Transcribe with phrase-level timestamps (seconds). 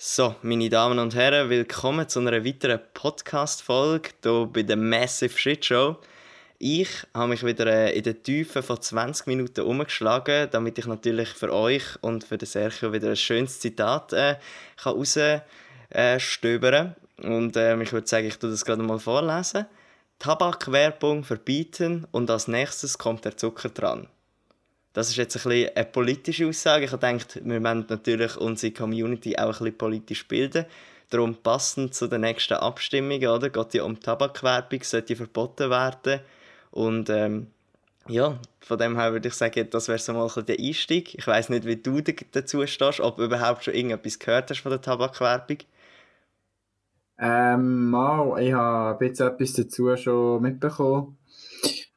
[0.00, 5.64] So, meine Damen und Herren, willkommen zu einer weiteren Podcast-Folge hier bei der Massive Shit
[5.64, 5.96] Show.
[6.60, 11.30] Ich habe mich wieder äh, in der Tiefe von 20 Minuten umgeschlagen, damit ich natürlich
[11.30, 14.36] für euch und für den Sergio wieder ein schönes Zitat äh,
[14.76, 15.42] kann
[15.92, 17.32] rausstöbern kann.
[17.32, 19.66] Und äh, ich würde sagen, ich tue das gerade mal vorlesen.
[20.20, 24.06] Tabakwerbung verbieten und als nächstes kommt der Zucker dran.
[24.98, 26.86] Das ist jetzt ein bisschen eine politische Aussage.
[26.86, 30.64] Ich denke, wir wollen natürlich unsere Community auch ein bisschen politisch bilden.
[31.10, 33.48] Darum passend zu den nächsten Abstimmungen, oder?
[33.48, 36.18] Geht ja um Tabakwerbung, sollte verboten werden.
[36.72, 37.46] Und ähm,
[38.08, 41.14] ja, von dem her würde ich sagen, das wäre so mal ein der Einstieg.
[41.14, 42.00] Ich weiß nicht, wie du
[42.32, 45.58] dazu stehst, ob du überhaupt schon irgendetwas gehört hast von der Tabakwerbung.
[47.20, 51.16] Ähm, mal, ich habe ein bisschen etwas dazu schon mitbekommen.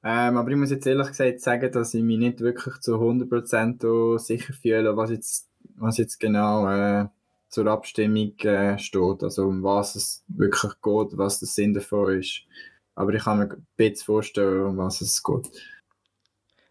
[0.03, 4.17] Ähm, aber ich muss jetzt ehrlich gesagt sagen, dass ich mich nicht wirklich zu 100%
[4.17, 7.07] sicher fühle, was jetzt, was jetzt genau äh,
[7.49, 9.23] zur Abstimmung äh, steht.
[9.23, 12.41] Also um was es wirklich geht, was der Sinn davon ist.
[12.95, 15.49] Aber ich kann mir ein bisschen vorstellen, um was es geht.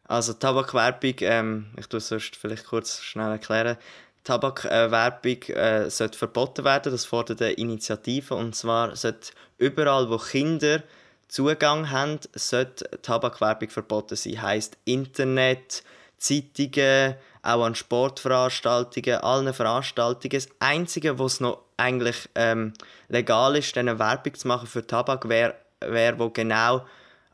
[0.04, 3.76] Also Tabakwerbung, ähm, ich tue es sonst vielleicht kurz schnell erklären.
[4.24, 8.34] Tabakwerbung äh, sollte verboten werden, das fordert eine Initiative.
[8.34, 10.82] Und zwar sollte überall, wo Kinder
[11.30, 14.42] Zugang haben, sollte Tabakwerbung verboten sein.
[14.42, 15.84] Heißt Internet,
[16.18, 20.32] Zeitungen, auch an Sportveranstaltungen, allen Veranstaltungen.
[20.32, 22.72] Das Einzige, was noch eigentlich ähm,
[23.08, 26.84] legal ist, eine Werbung zu machen für Tabak, wäre, wär, wo genau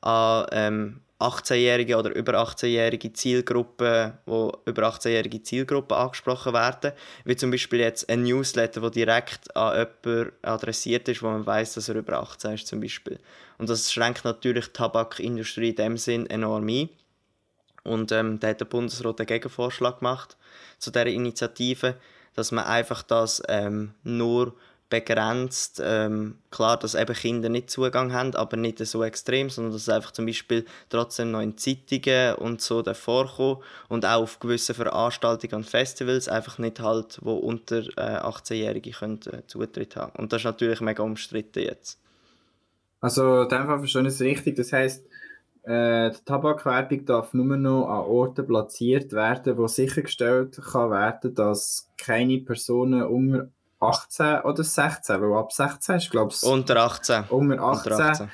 [0.03, 6.93] an ähm, 18-jährige oder über 18-jährige Zielgruppen, wo über 18-jährige Zielgruppen angesprochen werden,
[7.25, 11.75] wie zum Beispiel jetzt ein Newsletter, wo direkt an jemanden adressiert ist, wo man weiß,
[11.75, 13.19] dass er über 18 ist zum Beispiel.
[13.57, 16.91] Und das schränkt natürlich die Tabakindustrie in dem Sinn enorm ein.
[17.83, 20.37] Und ähm, da hat der Bundesrat einen Gegenvorschlag gemacht
[20.79, 21.97] zu dieser Initiative,
[22.35, 24.55] dass man einfach das ähm, nur
[24.89, 25.83] begrenzt.
[25.85, 29.89] Ähm, klar, dass eben Kinder nicht Zugang haben, aber nicht so extrem, sondern dass es
[29.89, 35.55] einfach zum Beispiel trotzdem noch in Zeitungen und so vorkommt und auch auf gewissen Veranstaltungen
[35.55, 40.13] und Festivals einfach nicht halt, wo unter äh, 18-Jährige können äh, Zutritt haben.
[40.17, 42.01] Und das ist natürlich mega umstritten jetzt.
[43.01, 44.57] Also, in dem Fall verstehe ich es richtig.
[44.57, 45.07] Das heisst,
[45.67, 51.91] äh, die Tabakwerbung darf nur noch an Orten platziert werden, wo sichergestellt kann werden, dass
[51.99, 53.49] keine Personen unter
[53.89, 56.43] 18 oder 16, weil ab 16 ist, glaube ich.
[56.43, 57.25] Unter 18.
[57.29, 57.93] Unter 18.
[57.93, 58.31] Unter 18.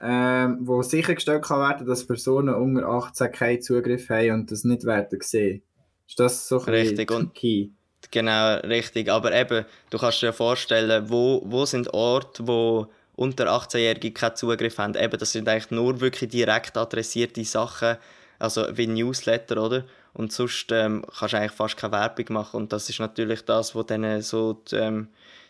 [0.00, 4.84] Ähm, wo sichergestellt kann werden, dass Personen unter 18 keinen Zugriff haben und das nicht
[4.84, 5.62] werden sehen.
[6.08, 7.70] Ist das so richtig und key?
[8.10, 9.10] Genau, richtig.
[9.10, 12.86] Aber eben, du kannst dir vorstellen, wo, wo sind Orte, wo
[13.16, 14.94] unter 18-Jährige keinen Zugriff haben.
[14.94, 17.96] Eben, das sind eigentlich nur wirklich direkt adressierte Sachen,
[18.38, 19.84] also wie Newsletter, oder?
[20.16, 22.56] Und sonst ähm, kannst du eigentlich fast keine Werbung machen.
[22.56, 25.08] Und das ist natürlich das, wo dann so die, ähm,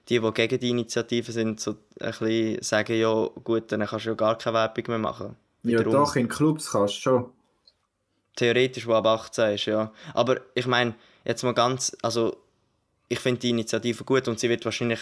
[0.09, 4.11] die, die gegen die Initiative sind, so ein bisschen sagen, ja gut, dann kannst du
[4.11, 5.37] ja gar keine Werbung mehr machen.
[5.63, 7.31] Ja doch, in Clubs kannst du schon.
[8.35, 9.93] Theoretisch, wo ab 18 ist, ja.
[10.15, 10.95] Aber ich meine,
[11.25, 12.37] jetzt mal ganz, also
[13.09, 15.01] ich finde die Initiative gut und sie wird wahrscheinlich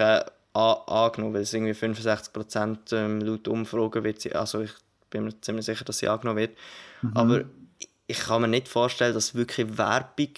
[0.52, 4.72] auch angenommen, weil es irgendwie 65% ähm, laut Umfragen wird sie, also ich
[5.08, 6.56] bin mir ziemlich sicher, dass sie angenommen wird.
[7.02, 7.16] Mhm.
[7.16, 7.44] Aber
[8.06, 10.34] ich kann mir nicht vorstellen, dass wirklich Werbung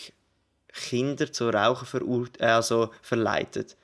[0.72, 3.77] Kinder zu Rauchen äh, also verleitet.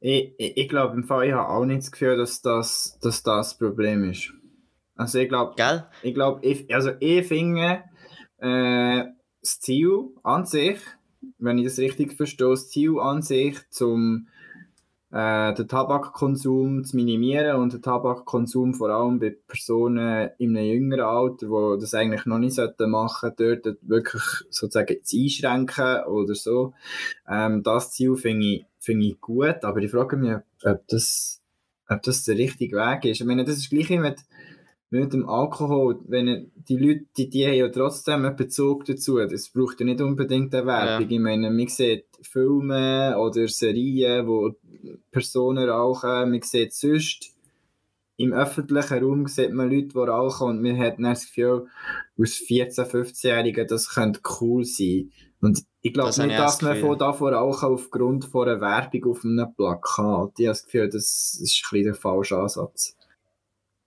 [0.00, 3.22] Ich, ich, ich glaube, im Fall ich habe auch nicht das Gefühl, dass das, dass
[3.22, 4.32] das das Problem ist.
[4.94, 5.54] Also ich glaube,
[6.02, 6.40] ich glaube,
[6.70, 7.84] also ich finde,
[8.38, 9.04] äh,
[9.40, 10.78] das Ziel an sich,
[11.38, 14.28] wenn ich das richtig verstehe, das Ziel an sich, zum
[15.16, 21.06] äh, den Tabakkonsum zu minimieren und den Tabakkonsum vor allem bei Personen in einem jüngeren
[21.06, 26.74] Alter, die das eigentlich noch nicht machen sollten, dort wirklich sozusagen zu einschränken oder so.
[27.26, 30.34] Ähm, das Ziel finde ich, find ich gut, aber ich frage mich,
[30.64, 31.40] ob das,
[31.88, 33.20] ob das der richtige Weg ist.
[33.22, 34.20] Ich meine, das ist gleich mit,
[34.90, 39.18] mit dem Alkohol, wenn die Leute, die, die haben ja trotzdem einen Bezug dazu.
[39.18, 41.08] Das braucht ja nicht unbedingt eine Werbung.
[41.08, 41.16] Ja.
[41.16, 44.54] Ich meine, man sieht Filme oder Serien, wo
[45.10, 46.30] Personen rauchen.
[46.30, 47.36] Man sieht sonst
[48.18, 51.66] im öffentlichen Raum sieht man Leute, die rauchen und man hat dann das Gefühl,
[52.18, 55.10] aus 14-, 15-Jährigen, das könnte cool sein.
[55.40, 59.24] Und ich glaube das nicht, dass man von davon rauchen aufgrund von einer Werbung auf
[59.24, 60.32] einem Plakat.
[60.38, 62.96] Ich habe das Gefühl, das ist ein bisschen der falsche Ansatz.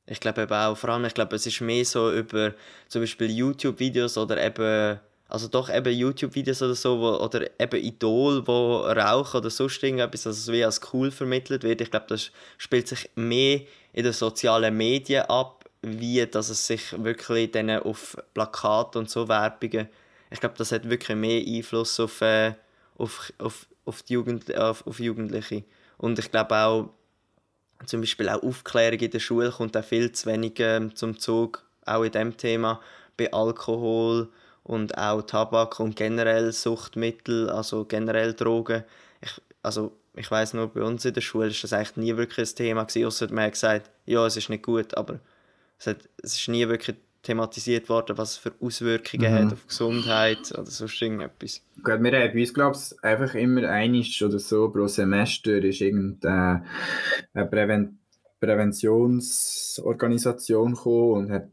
[0.10, 2.54] Ich glaube eben auch, vor allem, ich glaube, es ist mehr so über
[2.88, 8.46] zum Beispiel YouTube-Videos oder eben also doch eben YouTube-Videos oder so, wo, oder eben Idol,
[8.48, 11.82] wo rauchen oder sonst irgendetwas, also wie als cool vermittelt wird.
[11.82, 13.62] Ich glaube, das spielt sich mehr
[13.94, 19.28] in den sozialen Medien ab, wie dass es sich wirklich dann auf Plakate und so
[19.28, 19.88] Werbungen,
[20.32, 22.54] ich glaube, das hat wirklich mehr Einfluss auf, äh,
[22.98, 25.64] auf, auf, auf, die Jugend, auf, auf Jugendliche.
[25.98, 26.90] Und ich glaube auch,
[27.86, 31.64] zum Beispiel auch Aufklärung in der Schule kommt auch viel zu wenig äh, zum Zug,
[31.86, 32.82] auch in diesem Thema,
[33.18, 34.30] bei Alkohol
[34.64, 38.84] und auch Tabak und generell Suchtmittel, also generell Drogen.
[39.22, 42.50] Ich, also ich weiß nur, bei uns in der Schule ist das eigentlich nie wirklich
[42.50, 45.20] ein Thema gewesen, außer man hat gesagt, ja, es ist nicht gut, aber
[45.80, 49.36] es, hat, es ist nie wirklich thematisiert worden, was es für Auswirkungen mhm.
[49.36, 51.62] hat auf Gesundheit oder sonst irgendetwas.
[51.84, 55.82] Gut, wir haben bei uns, glaube ich, einfach immer einiges oder so pro Semester ist
[55.82, 56.64] irgendeine
[57.34, 58.00] Präven
[58.40, 61.50] Präventionsorganisation gekommen und hat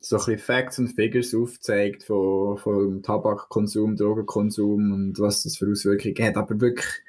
[0.00, 5.70] so ein bisschen Facts und Figures aufgezeigt von, von Tabakkonsum, Drogenkonsum und was das für
[5.70, 7.02] Auswirkungen hat, aber wirklich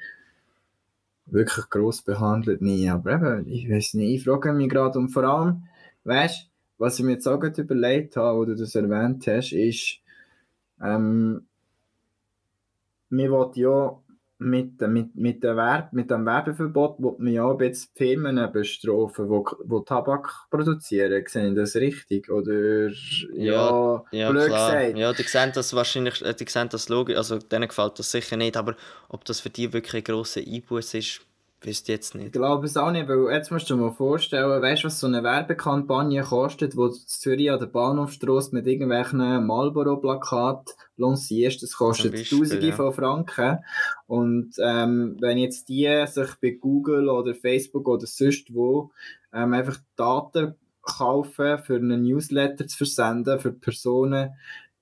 [1.26, 2.88] wirklich gross behandelt nie.
[2.88, 5.64] Aber eben, ich weiß nicht, ich frage mich gerade und vor allem,
[6.04, 6.50] weißt
[6.84, 10.00] was ich mir jetzt auch gerade überlegt habe, wo du das erwähnt hast, ist,
[10.82, 11.46] ähm,
[13.08, 13.98] wir wollen ja
[14.38, 19.68] mit, mit, mit, der Werb, mit dem Werbeverbot will man ja jetzt Firmen bestrafen, die,
[19.68, 21.24] die Tabak produzieren.
[21.26, 22.30] Sehen das richtig?
[22.30, 22.88] Oder
[23.32, 24.76] ja, ja, ja blöd klar.
[24.76, 24.98] gesagt?
[24.98, 28.36] Ja, die sehen das wahrscheinlich, äh, die sehen das logisch, also denen gefällt das sicher
[28.36, 28.76] nicht, aber
[29.08, 31.20] ob das für die wirklich ein grosser Einbuß ist,
[31.64, 32.26] Wüsste jetzt nicht.
[32.26, 35.00] Ich glaube es auch nicht, weil jetzt musst du dir mal vorstellen, weißt du, was
[35.00, 41.76] so eine Werbekampagne kostet, wo du Zürich an der Bahnhofstrasse mit irgendwelchen Marlboro-Plakaten lancierst, das
[41.76, 42.74] kostet Beispiel, Tausende ja.
[42.74, 43.58] von Franken.
[44.06, 48.90] Und ähm, wenn jetzt die sich bei Google oder Facebook oder sonst wo
[49.32, 54.32] ähm, einfach Daten kaufen, für einen Newsletter zu versenden, für Personen,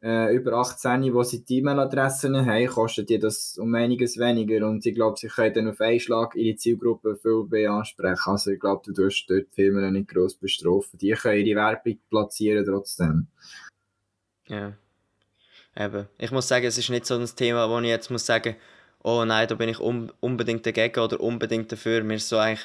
[0.03, 4.67] äh, über 18, wo sie die E-Mail-Adressen haben, kostet die das um einiges weniger.
[4.67, 8.31] Und ich glaube, sie können dann auf einen Schlag ihre Zielgruppe viel mehr ansprechen.
[8.31, 10.99] Also ich glaube, du tust dort die Firmen nicht gross bestrafen.
[10.99, 13.29] Die können ihre Werbung platzieren trotzdem.
[14.49, 14.73] Ja.
[15.77, 16.09] Eben.
[16.19, 18.57] Ich muss sagen, es ist nicht so ein Thema, wo ich jetzt muss sagen,
[19.03, 22.03] oh nein, da bin ich un unbedingt dagegen oder unbedingt dafür.
[22.03, 22.65] Mir ist so eigentlich,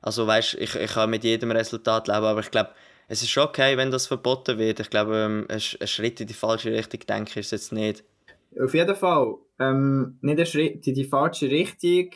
[0.00, 2.70] also weißt, ich, ich kann mit jedem Resultat leben, aber ich glaube,
[3.08, 4.80] es ist okay, wenn das verboten wird.
[4.80, 8.04] Ich glaube, ähm, ein, Schritt in die falsche Richtung, denke ich, ist jetzt nicht.
[8.62, 9.34] Auf jeden Fall.
[9.58, 12.10] Ähm, nicht ein Schritt in die falsche Richtung.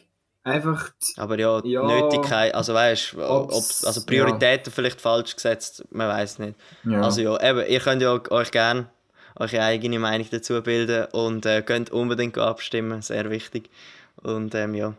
[0.44, 0.90] Einfach.
[0.90, 4.72] Die, Aber ja, ja Nötigkeit, also weißt du, also Prioritäten ja.
[4.74, 6.56] vielleicht falsch gesetzt, man weiß nicht.
[6.84, 7.00] Ja.
[7.00, 8.88] Also ja, eben, ihr könnt ja euch gerne
[9.36, 13.70] eure eigene Meinung dazu bilden und äh, könnt unbedingt abstimmen, sehr wichtig.
[14.16, 14.94] Und ähm, ja,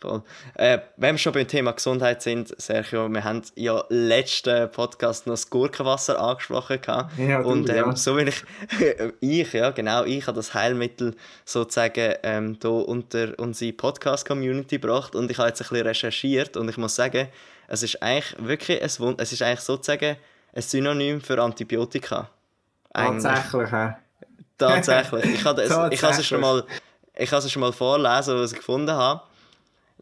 [0.00, 0.22] Voll.
[0.54, 5.32] Äh, wenn wir schon beim Thema Gesundheit sind, Sergio, wir haben ja letzten Podcast noch
[5.32, 6.78] das Gurkenwasser angesprochen.
[7.16, 7.96] Ja, du, und ähm, ja.
[7.96, 8.44] so will ich,
[9.20, 15.30] ich, ja genau, ich habe das Heilmittel sozusagen ähm, hier unter unsere Podcast-Community gebracht und
[15.32, 17.26] ich habe jetzt ein bisschen recherchiert und ich muss sagen,
[17.66, 20.16] es ist eigentlich wirklich ein Wund es ist eigentlich sozusagen
[20.54, 22.30] ein Synonym für Antibiotika.
[22.92, 23.24] Eigentlich.
[23.24, 23.94] Tatsächlich, hä?
[24.56, 25.24] Tatsächlich.
[25.24, 26.64] Ich habe es, ich habe es schon mal
[27.18, 29.22] ich habe es schon mal vorlesen, was ich gefunden habe.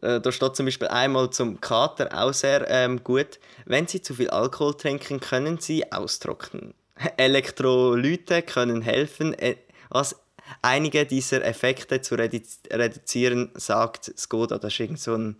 [0.01, 3.39] Äh, da steht zum Beispiel einmal zum Kater auch sehr ähm, gut.
[3.65, 6.73] Wenn Sie zu viel Alkohol trinken, können Sie austrocknen.
[7.17, 9.55] Elektrolyte können helfen, äh,
[9.89, 10.15] was
[10.61, 12.39] einige dieser Effekte zu redu
[12.71, 14.57] reduzieren, sagt Skoda.
[14.57, 15.35] Das ist irgend so ein,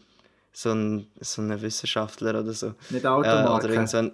[0.51, 2.73] so ein, so ein Wissenschaftler oder so.
[2.89, 3.67] Nicht Automarke.
[3.67, 4.11] Äh, oder so ein,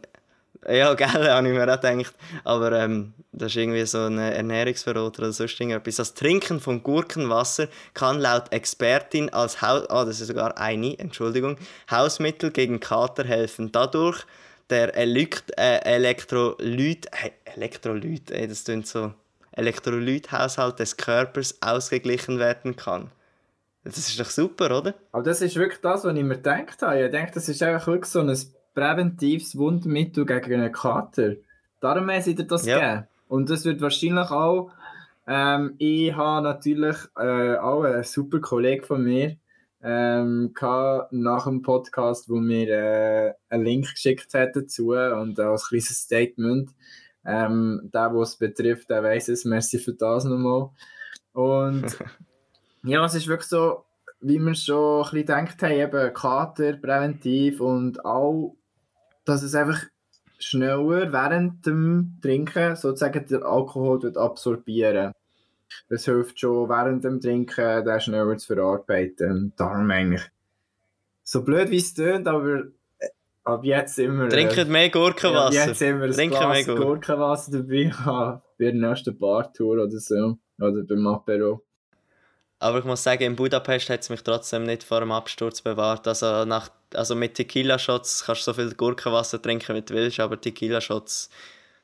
[0.69, 2.13] ja, geil, habe ich mir auch gedacht.
[2.43, 5.95] Aber ähm, das ist irgendwie so ein Ernährungsverrat oder sonst irgendetwas.
[5.95, 9.89] Das Trinken von Gurkenwasser kann laut Expertin als Haus...
[9.89, 11.57] Ah, das ist sogar eine, Entschuldigung.
[11.89, 13.71] Hausmittel gegen Kater helfen.
[13.71, 14.25] Dadurch
[14.69, 17.07] der Elekt äh, Elektrolyt...
[17.07, 19.13] Äh, Elektrolyt, ey, das klingt so...
[19.55, 23.11] Elektrolythaushalt des Körpers ausgeglichen werden kann.
[23.83, 24.93] Das ist doch super, oder?
[25.11, 27.03] Aber das ist wirklich das, was ich mir gedacht habe.
[27.03, 28.35] Ich denke, das ist einfach wirklich so ein
[28.73, 31.35] präventives Wundmittel gegen einen Kater.
[31.79, 32.77] Darum haben sie dir das ja.
[32.79, 33.07] gegeben.
[33.27, 34.71] Und das wird wahrscheinlich auch.
[35.25, 39.37] Ähm, ich habe natürlich äh, auch einen super Kollegen von mir
[39.81, 40.53] ähm,
[41.11, 46.71] nach dem Podcast, wo mir äh, einen Link geschickt hat dazu und als kleines Statement.
[47.25, 49.45] Ähm, der, was es betrifft, der weiß es.
[49.45, 50.69] Merci für das nochmal.
[51.31, 51.97] Und
[52.83, 53.85] ja, es ist wirklich so,
[54.19, 58.55] wie wir schon ein bisschen gedacht haben, eben Kater präventiv und auch
[59.25, 59.83] dass es einfach
[60.39, 65.13] schneller während dem Trinken sozusagen der Alkohol absorbieren.
[65.89, 69.53] Das hilft schon während dem Trinken, den schneller zu verarbeiten.
[69.55, 70.23] Darum eigentlich.
[71.23, 72.63] So blöd wie es tönt, aber
[72.99, 73.07] äh,
[73.43, 74.29] ab jetzt immer.
[74.29, 75.55] Trinken äh, mehr Gurkenwasser.
[75.55, 77.91] Ja, jetzt immer ein Trinken Glas Gurkenwasser dabei.
[78.57, 80.37] bei der nächsten Bartour oder so.
[80.59, 81.63] Oder beim Apero.
[82.59, 86.07] Aber ich muss sagen, in Budapest hat es mich trotzdem nicht vor dem Absturz bewahrt.
[86.07, 90.39] Also, nach, also mit Tequila-Shots kannst du so viel Gurkenwasser trinken, wie du willst, aber
[90.39, 91.29] Tequila-Shots,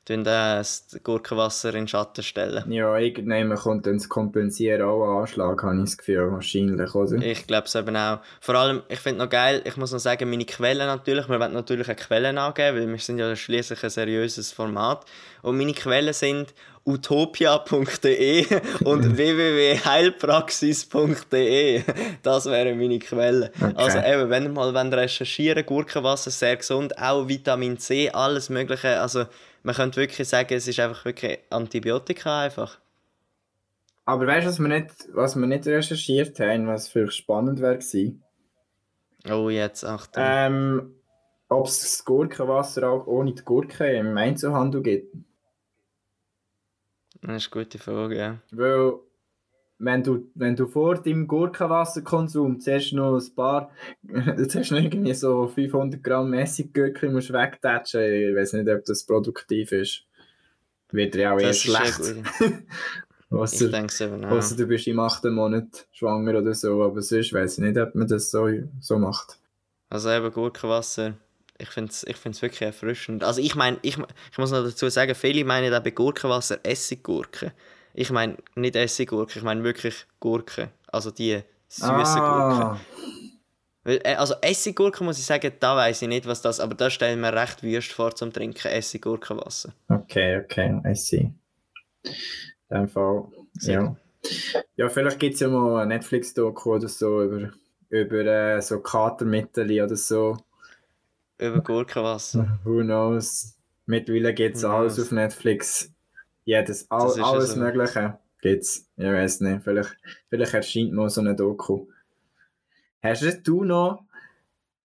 [0.06, 2.70] das Gurkenwasser in den Schatten stellen.
[2.70, 7.22] Ja, irgendwann kommt dann das Kompensieren auch ein Anschlag, habe ich das Gefühl, wahrscheinlich, oder?
[7.22, 8.18] Ich glaube es eben auch.
[8.40, 11.52] Vor allem, ich finde noch geil, ich muss noch sagen, meine Quellen natürlich, wir wollen
[11.52, 15.04] natürlich eine Quellen angeben, weil wir sind ja schließlich ein seriöses Format.
[15.42, 16.52] Und meine Quellen sind
[16.84, 18.46] utopia.de
[18.84, 21.82] und www.heilpraxis.de.
[22.22, 23.50] Das wären meine Quellen.
[23.60, 23.74] Okay.
[23.76, 29.26] Also eben, wenn ihr mal recherchieren Gurkenwasser, sehr gesund, auch Vitamin C, alles mögliche, also
[29.62, 32.78] man könnte wirklich sagen, es ist einfach wirklich Antibiotika einfach.
[34.04, 37.78] Aber weißt du, was wir nicht, was wir nicht recherchiert haben, was für spannend wäre
[37.78, 38.22] gewesen?
[39.30, 40.22] Oh, jetzt, Achtung.
[40.26, 40.94] Ähm,
[41.48, 45.14] ob es das Gurkenwasser auch ohne die Gurke im Einzelhandel gibt.
[47.22, 48.38] Das ist eine gute Frage, ja.
[48.50, 48.94] Weil
[49.80, 53.70] wenn du, wenn du vor deinem Gurkenwasserkonsum zuerst noch ein paar,
[54.48, 59.72] zuerst noch irgendwie so 500 Gramm Essiggurken musst wegtatschen, ich weiß nicht, ob das produktiv
[59.72, 60.04] ist.
[60.92, 62.00] Wird ja auch eher schlecht.
[63.32, 64.56] Ich denke es eben auch.
[64.56, 68.08] Du bist im achten Monat schwanger oder so, aber sonst weiß ich nicht, ob man
[68.08, 68.48] das so,
[68.80, 69.38] so macht.
[69.88, 71.14] Also eben Gurkenwasser,
[71.56, 73.22] ich finde es ich find's wirklich erfrischend.
[73.22, 73.98] Also ich meine, ich,
[74.32, 77.52] ich muss noch dazu sagen, viele meinen auch bei Gurkenwasser Essiggurken.
[77.94, 80.68] Ich meine nicht Essiggurke, ich meine wirklich Gurken.
[80.88, 82.78] Also die süßen ah.
[82.78, 82.80] Gurken.
[83.84, 87.20] Äh, also Essiggurken muss ich sagen, da weiß ich nicht, was das aber da stellen
[87.20, 89.72] wir recht wüst vor zum Trinken, Essiggurkenwasser.
[89.88, 91.32] Okay, okay, I see.
[92.70, 93.28] In dem Fall,
[93.62, 93.96] ja.
[94.76, 97.50] Ja, vielleicht gibt es ja mal eine Netflix-Doku oder so über,
[97.88, 100.36] über äh, so Katermittel oder so.
[101.38, 102.58] Über Gurkenwasser.
[102.64, 103.56] Who knows?
[103.86, 105.90] Mittlerweile gibt es alles auf Netflix.
[106.44, 107.60] Jedes, all, alles so.
[107.60, 108.88] Mögliche gibt's.
[108.96, 109.62] Ich weiß nicht.
[109.62, 109.96] Vielleicht,
[110.28, 111.86] vielleicht erscheint mal so eine Doku.
[113.02, 114.04] Hast du noch.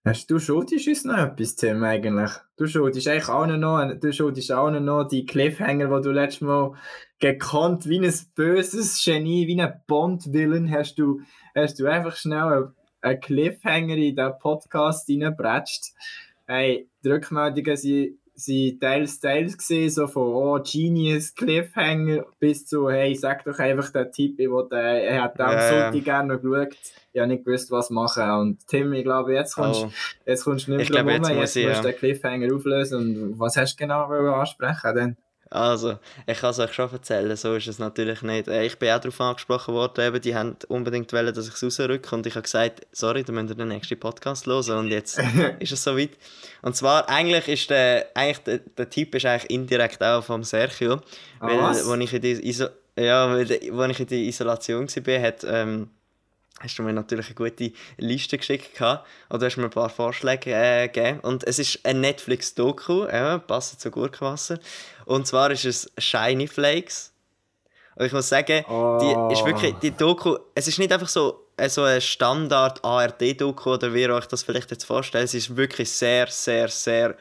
[0.04, 2.30] Hast du schuldest uns noch etwas, Tim, eigentlich?
[2.56, 6.74] Du schuldest eigentlich auch noch, du schuldest auch noch die Cliffhanger, die du letztes Mal
[7.18, 11.22] gekannt wie ein böses Genie, wie ein Bond-Villain, hast du,
[11.56, 15.86] hast du einfach schnell einen Cliffhanger in den Podcast reingebratscht.
[16.46, 22.90] Hey, die Rückmeldungen sind sind teils, teils gesehen, so von oh, Genius, Cliffhanger bis zu
[22.90, 25.68] hey, sag doch einfach den Typ, ich wollte, er hat am ja.
[25.68, 26.76] Sonntag gerne noch geschaut,
[27.12, 28.30] ich habe nicht gewusst, was machen.
[28.30, 29.90] Und Tim, ich glaube, jetzt kommst, oh.
[30.26, 32.98] jetzt kommst du nicht mehr rum, jetzt, jetzt musst du den Cliffhanger auflösen.
[32.98, 35.16] Und was hast du genau ansprechen denn?
[35.50, 38.48] Also, ich kann es euch schon erzählen, so ist es natürlich nicht.
[38.48, 41.62] Äh, ich bin auch darauf angesprochen worden, eben, die haben unbedingt wollen, dass ich es
[41.62, 45.20] rausrücke und ich habe gesagt, sorry, dann müsst ihr den nächsten Podcast hören und jetzt
[45.60, 46.10] ist es soweit.
[46.62, 50.94] Und zwar, eigentlich ist der, eigentlich der, der Typ ist eigentlich indirekt auch vom Sergio,
[51.38, 51.86] ah, weil, was?
[51.86, 52.66] Wo ich in die Iso
[52.98, 55.44] ja, weil, wo ich in die Isolation war, hat...
[55.44, 55.90] Ähm,
[56.60, 60.52] hast du mir natürlich eine gute Liste geschickt gehabt, oder hast mir ein paar Vorschläge
[60.52, 61.20] äh, gegeben.
[61.20, 64.58] Und es ist ein Netflix-Doku, äh, passend zu Gurkenwasser.
[65.06, 67.12] Und zwar ist es Shiny Flakes.
[67.94, 68.98] Und ich muss sagen, oh.
[69.00, 73.72] die ist wirklich, die Doku, es ist nicht einfach so, äh, so ein Standard ARD-Doku
[73.72, 75.24] oder wie ihr euch das vielleicht jetzt vorstellt.
[75.24, 77.16] Es ist wirklich sehr, sehr, sehr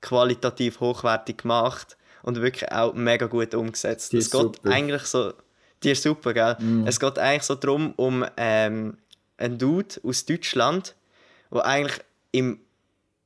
[0.00, 4.14] qualitativ hochwertig gemacht und wirklich auch mega gut umgesetzt.
[4.14, 4.70] es geht super.
[4.70, 5.32] eigentlich so
[5.82, 6.56] die ist super, gell?
[6.58, 6.86] Mm.
[6.86, 8.98] Es geht eigentlich so darum, um ähm,
[9.38, 10.94] einen Dude aus Deutschland,
[11.50, 12.00] der eigentlich
[12.32, 12.60] im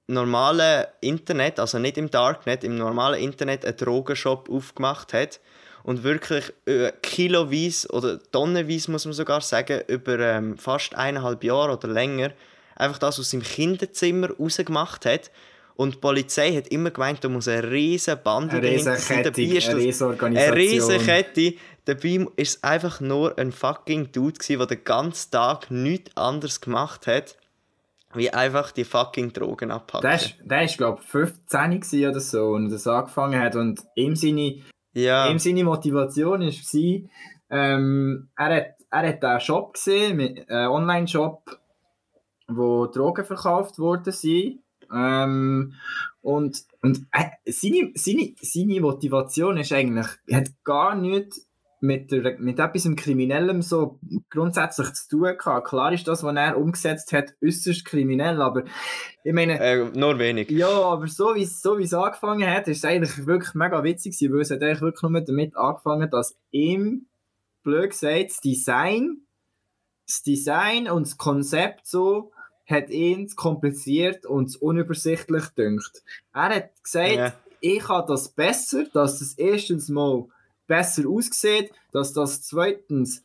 [0.07, 5.41] normalen Internet, also nicht im Darknet, im normalen Internet einen Drogenshop aufgemacht hat
[5.83, 11.73] und wirklich äh, kiloweise oder tonnenweise, muss man sogar sagen, über ähm, fast eineinhalb Jahre
[11.73, 12.33] oder länger
[12.77, 15.31] einfach das aus seinem Kinderzimmer rausgemacht hat
[15.77, 20.07] und die Polizei hat immer gemeint, da muss eine riesige Bande eine Kette, eine riesige
[20.07, 20.37] Organisation.
[20.37, 21.55] Eine riesige Kette.
[21.85, 27.07] Dabei war es einfach nur ein fucking Dude, der den ganzen Tag nichts anderes gemacht
[27.07, 27.37] hat,
[28.14, 30.09] wie einfach die fucking Drogen abpacken.
[30.09, 33.56] Der ist, der ist glaube ich, 15 oder so, und das angefangen hat.
[33.56, 35.28] Und ihm seine, ja.
[35.28, 37.11] ihm seine Motivation war,
[37.50, 41.59] ähm, er hat, er hat einen Shop gesehen, einen Online-Shop,
[42.49, 44.61] wo Drogen verkauft worden sind
[44.92, 45.75] ähm,
[46.21, 51.44] und und äh, seine, seine, seine Motivation ist eigentlich, hat gar nichts
[51.85, 54.00] mit, der, mit etwas Kriminellem so
[54.31, 55.69] grundsätzlich zu tun gehabt.
[55.69, 58.64] Klar ist das, was er umgesetzt hat, äußerst kriminell, aber
[59.23, 59.61] ich meine...
[59.61, 60.50] Äh, nur wenig.
[60.50, 64.19] Ja, aber so wie, so wie es angefangen hat, ist es eigentlich wirklich mega witzig
[64.19, 67.07] gewesen, weil es hat eigentlich wirklich nur damit angefangen, dass ihm,
[67.62, 69.19] blöd gesagt, das Design,
[70.07, 72.33] das Design und das Konzept so
[72.67, 76.03] hat ihn kompliziert und unübersichtlich dünkt.
[76.33, 77.35] Er hat gesagt, ja.
[77.61, 80.29] ich habe das besser, dass das erstens mal
[80.66, 83.23] besser aussieht, dass das zweitens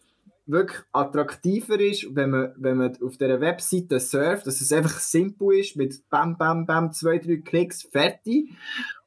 [0.49, 5.59] wirklich attraktiver ist, wenn man, wenn man auf dieser Webseite surft, dass es einfach simpel
[5.59, 8.49] ist, mit bam, bam, bam, zwei, drei Klicks, fertig.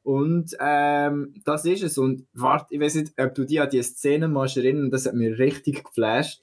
[0.03, 1.97] Und ähm, das ist es.
[1.97, 5.15] Und warte, ich weiß nicht, ob du dich an die Szene mal erinnern, das hat
[5.15, 6.41] mich richtig geflasht,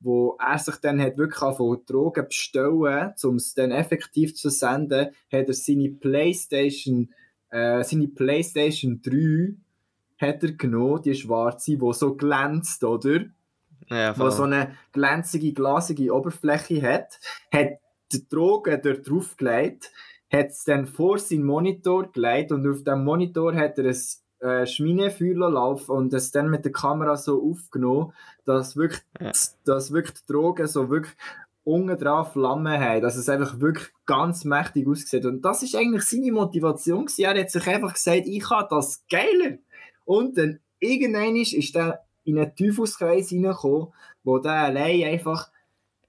[0.00, 5.08] wo er sich dann hat wirklich von Drogen bestellen, um es dann effektiv zu senden,
[5.32, 7.10] hat er seine Playstation,
[7.50, 9.54] äh, seine Playstation 3
[10.22, 13.20] hat er genommen, die schwarze, die so glänzt, oder?
[13.88, 17.18] Ja, die so eine glänzige, glasige Oberfläche hat,
[17.52, 17.78] hat
[18.12, 19.90] die Drogen dort draufgelegt,
[20.32, 24.66] hat es dann vor seinen Monitor gelegt und auf dem Monitor hat er ein äh,
[24.66, 28.12] Schminefeuer laufen und es dann mit der Kamera so aufgenommen,
[28.44, 29.32] dass wirklich, ja.
[29.64, 31.14] dass wirklich die Drogen so wirklich
[31.64, 35.24] unten dran Flammen haben, dass es einfach wirklich ganz mächtig aussieht.
[35.26, 37.24] Und das ist eigentlich seine Motivation gewesen.
[37.24, 39.58] Er hat sich einfach gesagt, ich habe das geiler.
[40.04, 43.88] Und dann irgendwann ist er in einen Teufelskreis hineingekommen,
[44.24, 45.50] wo der allein einfach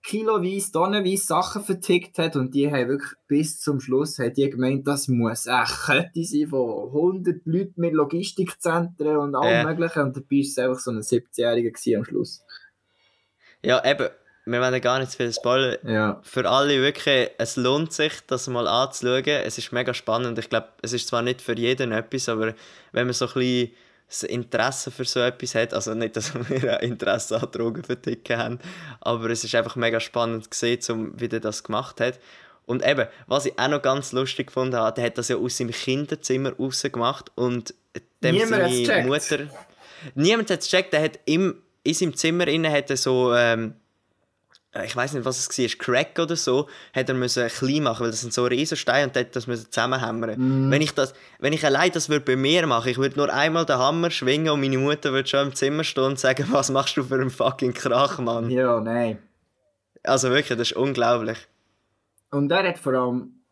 [0.03, 4.85] kiloweise, tonnenweise Sachen vertickt hat und die haben wirklich bis zum Schluss hat die gemeint,
[4.85, 9.63] das muss eine Kette sein von 100 Leuten mit Logistikzentren und allem ja.
[9.63, 12.43] möglichen und dabei war es einfach so ein 17-Jähriger am Schluss.
[13.63, 14.09] Ja, eben,
[14.45, 15.77] wir wollen gar nicht zu viel spoilern.
[15.87, 16.19] Ja.
[16.23, 19.23] Für alle wirklich, es lohnt sich, das mal anzuschauen.
[19.25, 20.37] Es ist mega spannend.
[20.37, 22.53] Ich glaube, es ist zwar nicht für jeden etwas, aber
[22.91, 23.71] wenn man so ein bisschen
[24.07, 25.73] das Interesse für so etwas hat.
[25.73, 28.59] Also nicht, dass wir ein Interesse an Drogen verticken haben,
[29.01, 32.19] aber es ist einfach mega spannend gesehen, wie der das gemacht hat.
[32.65, 35.57] Und eben, was ich auch noch ganz lustig gefunden habe, der hat das ja aus
[35.57, 37.73] seinem Kinderzimmer rausgemacht und
[38.23, 39.39] dem Niemand seine Mutter...
[40.15, 43.33] Niemand hat es gecheckt, der hat im, in seinem Zimmer innen hat er so...
[43.33, 43.82] Ähm, äh,
[44.81, 48.11] ich weiß nicht, was es war, Crack oder so, hat er müssen klein machen, weil
[48.11, 50.67] das sind so Riesensteine und das müssen zusammenhämmern.
[50.67, 50.71] Mm.
[50.71, 53.65] Wenn ich das, wenn ich allein das würde bei mir machen, ich würde nur einmal
[53.65, 56.97] den Hammer schwingen und meine Mutter würde schon im Zimmer stehen und sagen, was machst
[56.97, 58.49] du für einen fucking Krach, Mann?
[58.49, 59.19] Ja, nein.
[60.01, 61.37] Also wirklich, das ist unglaublich.
[62.31, 63.42] Und er hat vor allem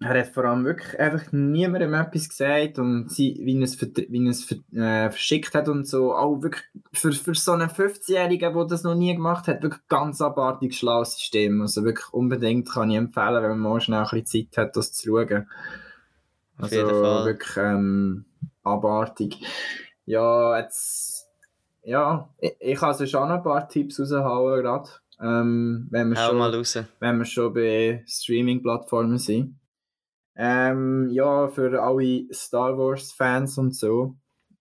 [0.00, 4.24] er hat vor allem wirklich einfach niemandem etwas gesagt und sie, wie er es, wie
[4.24, 6.14] er es äh, verschickt hat und so.
[6.14, 6.62] Auch wirklich
[6.92, 11.14] für, für so einen 15-Jährigen, der das noch nie gemacht hat, wirklich ganz abartig schlaues
[11.14, 11.60] System.
[11.62, 14.92] Also wirklich unbedingt kann ich empfehlen, wenn man mal schnell ein bisschen Zeit hat, das
[14.92, 15.48] zu schauen.
[16.58, 18.24] Also wirklich ähm,
[18.62, 19.40] abartig.
[20.04, 21.26] Ja, jetzt,
[21.82, 24.90] ja, ich, ich kann sonst auch noch ein paar Tipps raushauen gerade.
[25.20, 29.56] Ähm, wenn, wir schon, wenn wir schon bei Streaming-Plattformen sind.
[30.40, 34.14] Ähm, ja, für alle Star Wars-Fans und so.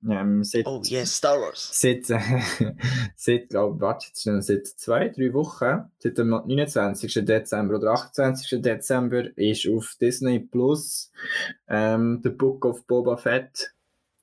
[0.07, 1.69] Ähm, seit, oh yes, Star Wars!
[1.71, 2.19] Seit, äh,
[3.15, 7.25] seit glaube warte jetzt seit zwei, drei Wochen, seit dem 29.
[7.25, 8.61] Dezember oder 28.
[8.61, 11.11] Dezember, ist auf Disney Plus
[11.67, 13.73] ähm, The Book of Boba Fett,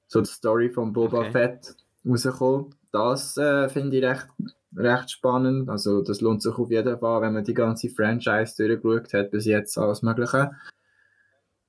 [0.07, 1.33] so die Story von Boba okay.
[1.33, 2.75] Fett, rausgekommen.
[2.93, 4.29] Das äh, finde ich recht,
[4.77, 5.69] recht spannend.
[5.69, 9.45] Also, das lohnt sich auf jeden Fall, wenn man die ganze Franchise durchgeschaut hat, bis
[9.47, 10.53] jetzt alles Mögliche.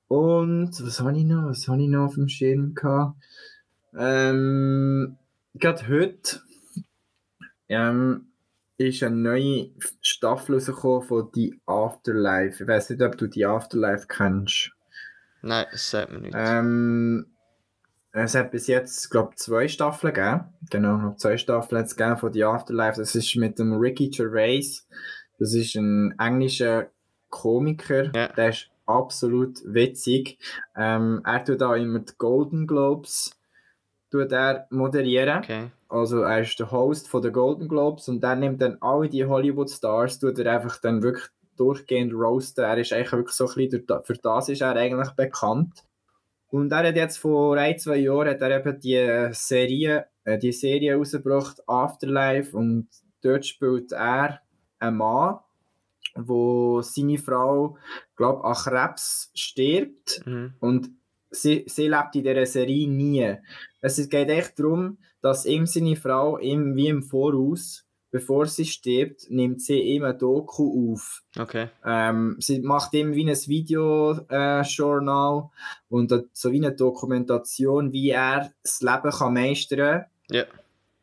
[0.07, 1.49] Und was habe ich noch?
[1.49, 3.15] Was habe ich noch auf dem Schirm gehabt?
[3.97, 5.17] Ähm,
[5.53, 6.41] gerade heute
[7.69, 8.27] ähm,
[8.77, 9.69] ist eine neue
[10.01, 12.63] Staffel rausgekommen von The Afterlife.
[12.63, 14.71] Ich weiß nicht, ob du die Afterlife kennst.
[15.41, 16.35] Nein, das sagt mir nicht.
[16.35, 17.27] Ähm,
[18.11, 20.45] es hat bis jetzt, glaube ich, zwei Staffeln gegeben.
[20.69, 22.99] Genau, noch zwei Staffeln hat es gegeben von The Afterlife.
[22.99, 24.87] Das ist mit dem Ricky Gervais.
[25.37, 26.89] Das ist ein englischer
[27.29, 28.11] Komiker.
[28.15, 28.27] Ja.
[28.29, 30.37] Der ist absolut witzig.
[30.75, 33.39] Ähm, er tut da immer die Golden Globes
[34.15, 35.39] tut er moderieren.
[35.39, 35.71] Okay.
[35.89, 39.25] Also er ist der Host von den Golden Globes und der nimmt dann alle die
[39.25, 41.25] Hollywood Stars, tut er einfach dann wirklich
[41.57, 42.63] durchgehend roasten.
[42.63, 45.83] Er ist eigentlich wirklich so ein bisschen, für das ist er eigentlich bekannt.
[46.47, 50.51] Und er hat jetzt vor ein, zwei Jahren hat er eben die Serie, äh, die
[50.51, 52.87] Serie rausgebracht, Afterlife, und
[53.21, 54.41] dort spielt er
[54.79, 55.39] einen Mann,
[56.15, 57.77] wo seine Frau,
[58.15, 60.53] glaube an Krebs stirbt mhm.
[60.59, 60.89] und
[61.29, 63.35] sie, sie lebt in dieser Serie nie.
[63.81, 69.29] Es geht echt darum, dass ihm seine Frau ihm wie im Voraus, bevor sie stirbt,
[69.29, 71.23] nimmt sie ihm ein Doku auf.
[71.37, 71.67] Okay.
[71.83, 78.51] Ähm, sie macht ihm wie ein Video-Journal äh, und so wie eine Dokumentation, wie er
[78.63, 80.05] das Leben kann meistern kann.
[80.31, 80.47] Yeah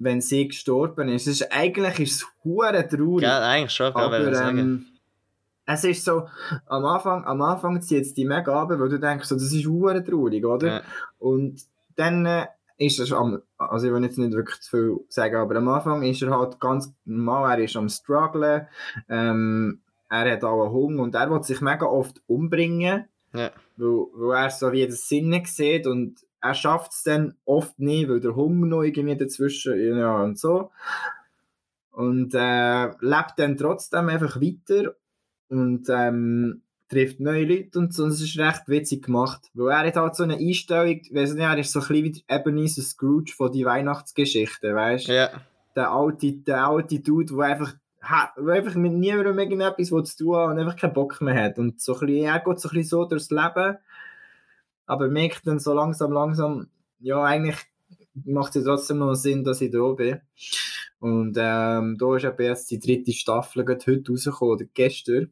[0.05, 1.27] wenn sie gestorben ist.
[1.27, 3.23] Es ist eigentlich ist es hure traurig.
[3.23, 4.87] Ja, eigentlich schon, aber, ähm,
[5.67, 6.27] es ist so,
[6.67, 9.67] am Anfang, am Anfang zieht es dich mega ab, weil du denkst, so, das ist
[9.67, 10.67] hure traurig, oder?
[10.67, 10.83] Ja.
[11.19, 11.63] Und
[11.97, 12.47] dann äh,
[12.79, 16.03] ist er am, also ich will jetzt nicht wirklich zu viel sagen, aber am Anfang
[16.03, 18.67] ist er halt ganz normal, er ist am strugglen,
[19.09, 23.51] ähm, er hat auch einen Hunger und er will sich mega oft umbringen, ja.
[23.77, 28.09] weil, weil er so wie das Sinne sieht und er schafft es dann oft nicht,
[28.09, 30.71] weil der Hunger noch irgendwie dazwischen, ja und so.
[31.93, 34.95] Und äh, lebt dann trotzdem einfach weiter
[35.53, 38.05] und ähm, trifft neue Leute und so.
[38.05, 39.51] Und es ist recht witzig gemacht.
[39.55, 42.25] Weil er hat halt so eine Einstellung, weiss nicht, er ist so ein bisschen wie
[42.29, 45.15] Ebenezer Scrooge von die Weihnachtsgeschichten, weißt du?
[45.15, 45.31] Ja.
[45.77, 47.75] Der alte, der alte Dude, der einfach,
[48.37, 51.59] der einfach mit niemandem irgendetwas zu tun hat und einfach keinen Bock mehr hat.
[51.59, 53.79] Und so ein bisschen, er geht so ein bisschen so durchs Leben,
[54.87, 56.69] aber merkt dann so langsam, langsam,
[57.01, 57.57] ja, eigentlich
[58.25, 60.21] macht es trotzdem noch Sinn, dass ich da bin.
[61.01, 65.31] Und ähm, da ist eben jetzt die dritte Staffel heute rausgekommen, oder gestern.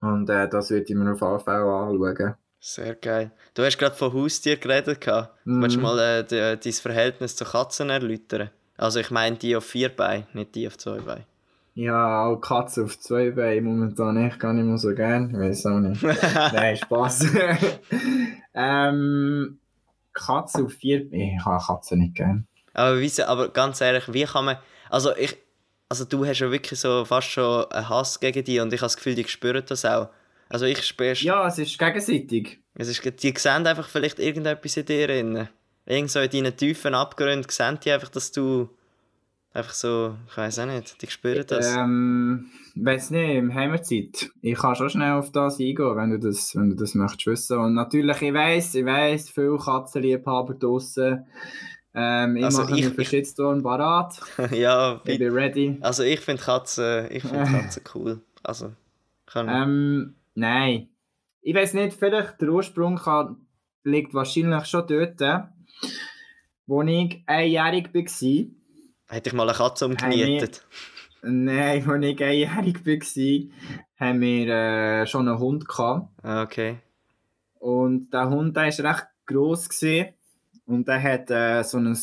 [0.00, 2.34] Und äh, das würde ich mir auf jeden Fall anschauen.
[2.58, 3.30] Sehr geil.
[3.54, 5.06] Du hast gerade von Haustier geredet.
[5.44, 5.62] Mm.
[5.62, 8.50] Willst du mal äh, dein Verhältnis zu Katzen erläutern?
[8.76, 11.24] Also ich meine die auf vier Beinen, nicht die auf zwei Beinen.
[11.74, 15.30] Ja, auch Katzen auf zwei Beinen momentan echt gar nicht mehr so gern.
[15.30, 16.02] Ich weiß auch nicht.
[16.52, 17.26] Nein, Spaß.
[18.54, 19.58] ähm,
[20.12, 21.36] Katzen auf vier Beinen.
[21.38, 22.46] Ich habe Katzen nicht gern.
[22.72, 24.56] Aber, aber ganz ehrlich, wie kann man.
[24.90, 25.36] Also ich,
[25.88, 28.86] also du hast ja wirklich so fast schon einen Hass gegen die und ich habe
[28.86, 30.08] das Gefühl, die spüren das auch.
[30.48, 31.14] Also ich spüre...
[31.14, 32.60] Ja, es ist gegenseitig.
[32.74, 35.48] Es ist, die sehen einfach vielleicht irgendetwas in dir drin.
[35.86, 38.68] Irgend so in deinen tiefen Abgründen sehen die einfach, dass du
[39.52, 41.74] einfach so, ich weiß auch nicht, die spüren das.
[41.74, 44.30] Ähm, weiß nicht, im Heimatzeit.
[44.42, 47.58] Ich kann schon schnell auf das eingehen, wenn du das, wenn du das möchtest wissen.
[47.58, 51.26] Und natürlich, ich weiß, ich weiß, viele Katzenliebhaber draussen
[51.98, 54.20] ähm, ich also mache ich, für Shitstorm parat.
[54.50, 55.78] ja, ich bin ready.
[55.80, 58.20] Also ich finde Katzen, ich find Katzen cool.
[58.42, 58.72] Also,
[59.24, 60.90] kann ähm, nein.
[61.40, 63.36] Ich weiß nicht, vielleicht der Ursprung kann,
[63.82, 65.48] liegt wahrscheinlich schon dort,
[66.66, 68.46] wo ich einjährig war.
[69.08, 70.66] Hätte ich mal eine Katze umgenietet?
[71.22, 76.10] Nein, als ich einjährig war, haben wir äh, schon einen Hund gehabt.
[76.22, 76.78] Ah, okay.
[77.58, 79.70] Und der Hund war recht gross.
[79.70, 80.15] Gewesen.
[80.66, 81.96] Und er hat äh, so ein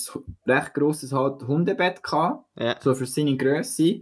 [0.47, 2.77] recht grosses halt Hundebett gehabt, ja.
[2.79, 4.01] so für seine Größe.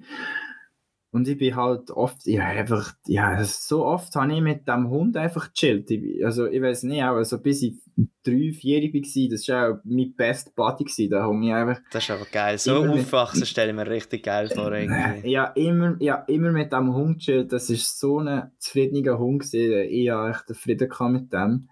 [1.13, 5.17] Und ich bin halt oft, ja, einfach, ja, so oft habe ich mit dem Hund
[5.17, 5.91] einfach gechillt.
[5.91, 7.75] Ich, also, ich weiß nicht, auch, also bis ich
[8.23, 11.81] drei, vier war, das war auch mein best Buddy gewesen, da habe ich einfach...
[11.91, 15.29] Das ist aber geil, so aufwachsen stelle ich mir richtig geil vor, irgendwie.
[15.29, 19.89] Ja, immer, ja, immer mit dem Hund gechillt, das war so ein zufriedener Hund gewesen,
[19.89, 21.67] ich hatte echt Frieden mit dem.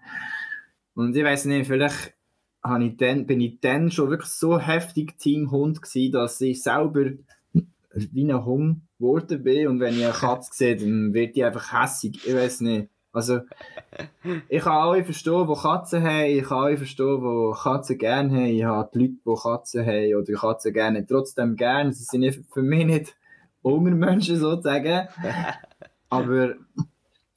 [0.94, 2.12] Und ich weiß nicht, vielleicht
[2.62, 7.10] habe ich dann, bin ich dann schon wirklich so heftig Teamhund gewesen, dass ich selber
[7.94, 11.72] wie ein Hund geworden bin und wenn ich eine Katze sehe, dann wird die einfach
[11.72, 12.26] hässig.
[12.26, 12.88] Ich weiß nicht.
[13.12, 13.40] Also,
[14.48, 18.44] ich kann alle verstehen, die Katzen haben, ich kann alle verstehen, die Katzen gerne haben.
[18.46, 21.92] Ich habe die Leute, die Katzen haben oder Katzen gerne trotzdem gerne.
[21.92, 23.16] Sie sind für mich nicht
[23.64, 25.08] Hungermenschen sozusagen.
[26.08, 26.54] Aber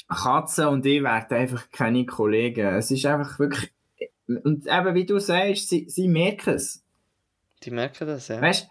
[0.08, 2.68] Katzen und ich werden einfach keine Kollegen.
[2.76, 3.72] Es ist einfach wirklich
[4.28, 6.84] und eben, wie du sagst, sie, sie merken es.
[7.64, 8.42] Die merken das, ja.
[8.42, 8.68] Weißt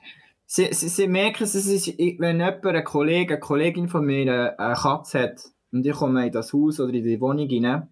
[0.47, 4.75] sie, sie, sie merken es, ist, wenn jemand, ein Kollege, eine Kollegin von mir eine
[4.75, 5.41] Katze hat
[5.73, 7.89] und ich komme in das Haus oder in die Wohnung rein,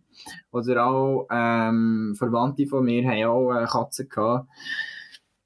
[0.50, 4.48] oder auch ähm, Verwandte von mir haben auch eine Katze gehabt,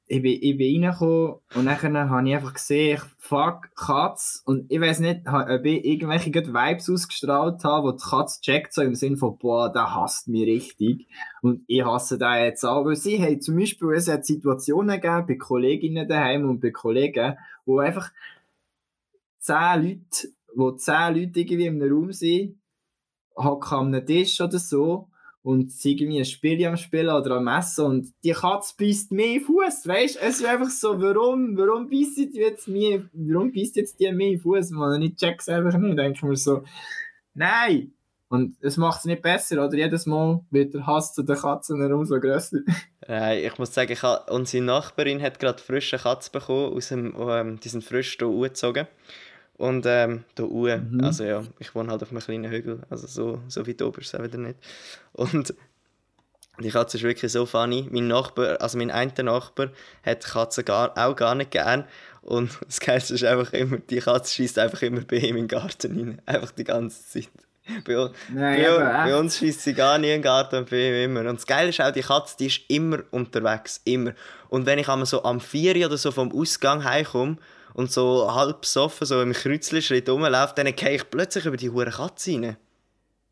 [0.07, 4.43] ich bin, ich bin reingekommen und dann habe ich einfach gesehen, fuck, Katz.
[4.45, 8.83] Und ich weiß nicht, ob ich irgendwelche Vibes ausgestrahlt habe, wo die Katze checkt, so
[8.83, 11.09] im Sinne von, boah, der hasst mich richtig.
[11.40, 12.85] Und ich hasse den jetzt auch.
[12.85, 17.38] Weil sie haben zum Beispiel, es hat Situationen gegeben bei Kolleginnen daheim und bei Kollegen,
[17.64, 18.12] wo einfach
[19.38, 22.61] zehn Leute, wo zehn Leute irgendwie in einem Raum sind,
[23.37, 25.09] hocken an einem Tisch oder so
[25.44, 29.42] und sie irgendwie ein Spiel am Spielen oder am Essen und die Katze beißt mehr
[29.42, 30.18] Fuß, weißt?
[30.20, 34.72] Es ist einfach so, warum, warum beißt jetzt mir, warum beißt jetzt die mehr Fuß?
[35.02, 36.64] Ich check's einfach nicht, denke ich mir so,
[37.35, 37.92] nein!
[38.28, 39.76] Und es macht es nicht besser, oder?
[39.76, 42.61] Jedes Mal wird der Hass zu den Katzen umso grösser.
[43.07, 47.14] Nein, ich muss sagen, ich habe, unsere Nachbarin hat gerade frische Katze bekommen, aus dem,
[47.16, 48.88] ähm, die sind frisch hier umgezogen.
[49.57, 51.05] Und ähm, da oben, mhm.
[51.05, 54.12] also ja, ich wohne halt auf einem kleinen Hügel, also so, so weit oben ist
[54.12, 54.59] es auch wieder nicht.
[55.12, 55.55] Und
[56.61, 57.88] die Katze ist wirklich so funny.
[57.90, 59.71] Mein Nachbar, also mein einer Nachbar,
[60.05, 61.85] hat Katzen gar, auch gar nicht gern.
[62.23, 65.49] Und das Geilste ist einfach immer, die Katze schießt einfach immer bei ihm in den
[65.49, 66.23] Garten rein.
[66.27, 67.29] Einfach die ganze Zeit.
[67.87, 71.11] Bei, Nein, bei, bei uns schießt sie gar nie in den Garten und bei ihm
[71.11, 71.29] immer.
[71.29, 73.81] Und das Geile ist auch, die Katze, die ist immer unterwegs.
[73.85, 74.12] Immer.
[74.49, 77.38] Und wenn ich einmal so am 4 oder so vom Ausgang heimkomme
[77.75, 81.91] und so halb besoffen so im Kreuzli-Schritt rumläuft, dann gehe ich plötzlich über die hure
[81.91, 82.57] Katze rein.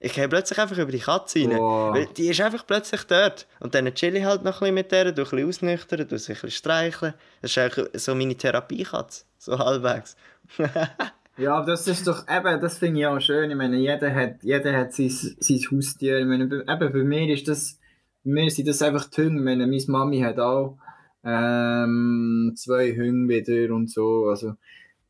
[0.04, 1.58] Ich gehe plötzlich einfach über die Katze rein.
[1.58, 1.94] Wow.
[1.94, 3.46] Weil die ist einfach plötzlich dort.
[3.60, 6.16] Und dann chill ich halt noch ein bisschen mit der, du ein bisschen ausnüchtern, du
[6.16, 7.14] ein bisschen streicheln.
[7.40, 9.24] Das ist eigentlich so meine Therapiekatze.
[9.38, 10.16] So halbwegs.
[11.36, 13.48] ja, das ist doch, eben, das finde ich auch schön.
[13.48, 16.18] Ich meine, jeder hat, jeder hat sein, sein Haustier.
[16.18, 17.78] Ich meine, eben, bei mir ist das,
[18.24, 19.38] bei mir sind das einfach die Hunde.
[19.38, 20.78] Ich meine, meine Mami hat auch
[21.24, 24.26] ähm, zwei Hunde wieder und so.
[24.28, 24.54] Also,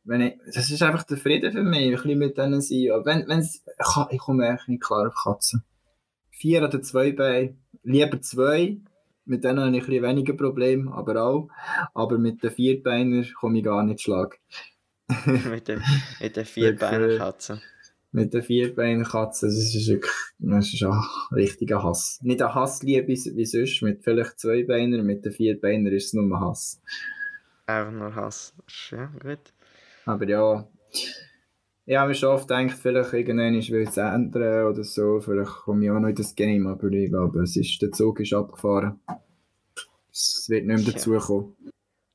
[0.05, 2.89] wenn ich, das ist einfach der Frieden für mich, ein bisschen mit denen sein.
[3.05, 3.63] Wenn, wenn's,
[4.11, 5.65] ich komme eigentlich nicht klar auf Katzen.
[6.31, 8.79] Vier oder zwei Beine, lieber zwei,
[9.25, 11.49] mit denen habe ich ein bisschen weniger Probleme, aber auch.
[11.95, 14.39] Aber mit den Vierbeinern komme ich gar nicht schlag.
[15.27, 15.83] mit den,
[16.21, 17.61] mit den Vierbeiner-Katzen.
[18.15, 22.19] Mit den Vierbeiner-Katzen, das ist wirklich das ist ein richtiger Hass.
[22.23, 26.39] Nicht ein Hassliebe wie sonst, mit vielleicht zwei Beinen, mit den Vierbeinern ist es nur
[26.39, 26.83] Hass.
[27.67, 28.55] Einfach nur Hass.
[28.91, 29.55] Ja, gut.
[30.05, 30.69] Aber ja,
[31.85, 35.85] ich habe mir schon oft gedacht, vielleicht irgendwann will es ändern oder so, vielleicht komme
[35.85, 39.01] ich auch noch in das Game, aber ich glaube, es ist, der Zug ist abgefahren.
[40.13, 41.57] Es wird nicht mehr dazukommen.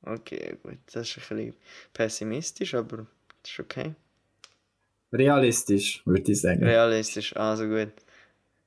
[0.02, 1.54] Okay, gut, das ist ein bisschen
[1.92, 3.08] pessimistisch, aber
[3.42, 3.94] das ist okay.
[5.12, 6.64] Realistisch, würde ich sagen.
[6.64, 7.92] Realistisch, also gut.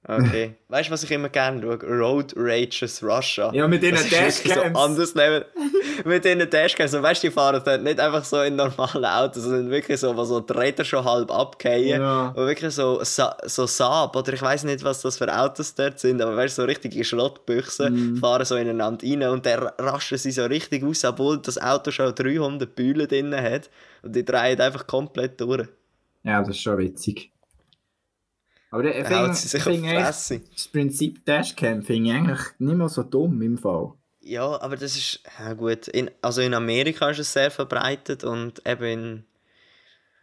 [0.08, 0.56] Okay.
[0.69, 1.84] weißt du, was ich immer gerne schaue?
[1.84, 3.51] Road Rages Russia.
[3.54, 4.43] Ja, mit denen Dashcams.
[4.43, 5.45] So anders Level.
[6.06, 6.95] mit denen Dashcams.
[6.95, 10.15] Und weißt du, die fahren dort nicht einfach so in normalen Autos, sondern wirklich so,
[10.17, 12.01] wo so die Räder schon halb abgehen.
[12.01, 12.30] Ja.
[12.30, 16.19] Und wirklich so, so Saab, oder ich weiß nicht, was das für Autos dort sind,
[16.19, 18.17] aber weißt du, so richtige Schrottbüchsen mm.
[18.17, 22.15] fahren so ineinander rein und dann raschen sie so richtig aus, obwohl das Auto schon
[22.15, 23.69] 300 Bühlen drin hat.
[24.01, 25.67] Und die drehen einfach komplett durch.
[26.23, 27.31] Ja, das ist schon witzig.
[28.71, 33.93] Aber ich finde das Prinzip Dashcam finde ich eigentlich nicht mehr so dumm im Fall.
[34.21, 38.65] Ja, aber das ist, ja gut, in, also in Amerika ist es sehr verbreitet und
[38.65, 39.25] eben in,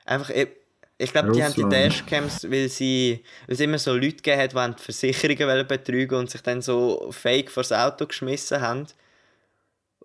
[0.06, 0.48] einfach, ich,
[0.96, 4.52] ich glaube, die haben die Dashcams, weil sie, weil es immer so Leute gegeben hat,
[4.52, 8.87] die die Versicherungen betrügen und sich dann so fake vors Auto geschmissen haben.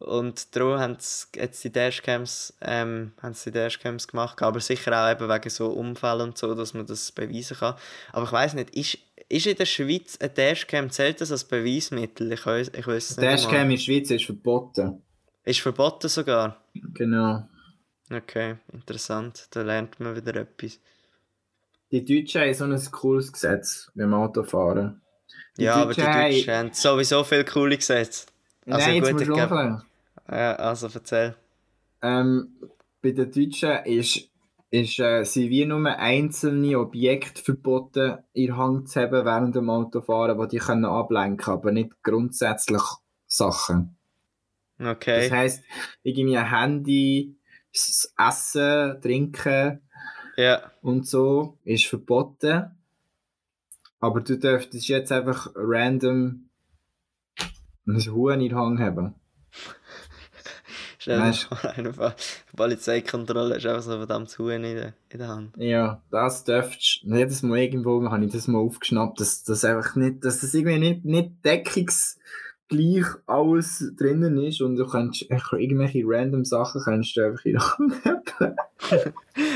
[0.03, 4.91] Und darum haben sie jetzt die Dashcams, ähm, haben sie die Dashcams gemacht, aber sicher
[4.91, 7.75] auch eben wegen so Unfällen und so, dass man das beweisen kann.
[8.11, 8.97] Aber ich weiß nicht, ist,
[9.29, 12.31] ist in der Schweiz ein Dashcam, zählt das als Beweismittel?
[12.33, 13.29] Ich weiß, ich weiß nicht.
[13.29, 15.01] Dashcam in der Schweiz ist verboten.
[15.45, 16.57] Ist verboten sogar?
[16.73, 17.47] Genau.
[18.11, 19.47] Okay, interessant.
[19.51, 20.79] Da lernt man wieder etwas.
[21.91, 25.01] Die Deutschen haben so ein cooles Gesetz beim Autofahren.
[25.57, 28.27] Die ja, Deutschen aber die Deutschen haben sowieso viele coole Gesetze.
[28.65, 29.92] Also Nein, gut, jetzt musst du
[30.29, 31.35] ja, also erzähl.
[32.01, 32.55] Ähm,
[33.01, 34.29] bei den Deutschen ist,
[34.71, 40.39] ist, äh, sind wie nur einzelne Objekte verboten, in Hand zu haben während dem Autofahren,
[40.39, 42.81] die die können ablenken können, aber nicht grundsätzlich
[43.27, 43.95] Sachen.
[44.79, 45.23] Okay.
[45.23, 45.63] Das heisst,
[46.03, 47.37] irgendwie ein Handy,
[48.17, 49.81] Essen, Trinken
[50.37, 50.71] ja.
[50.81, 52.71] und so ist verboten.
[53.99, 56.49] Aber du dürftest jetzt einfach random
[57.87, 59.15] ein Huhn in Hang haben.
[61.03, 62.15] Stell dir vor, einfach
[62.55, 65.53] Polizeikontrolle ist einfach so verdammt Huhn in der, in der Hand.
[65.57, 67.13] Ja, das dürftest du.
[67.13, 70.79] Jedes Mal irgendwo habe ich das mal aufgeschnappt, dass das einfach nicht, dass das irgendwie
[70.79, 77.43] nicht, nicht deckungsgleich alles drinnen ist und du kannst irgendwelche random Sachen kannst du einfach
[77.43, 77.57] in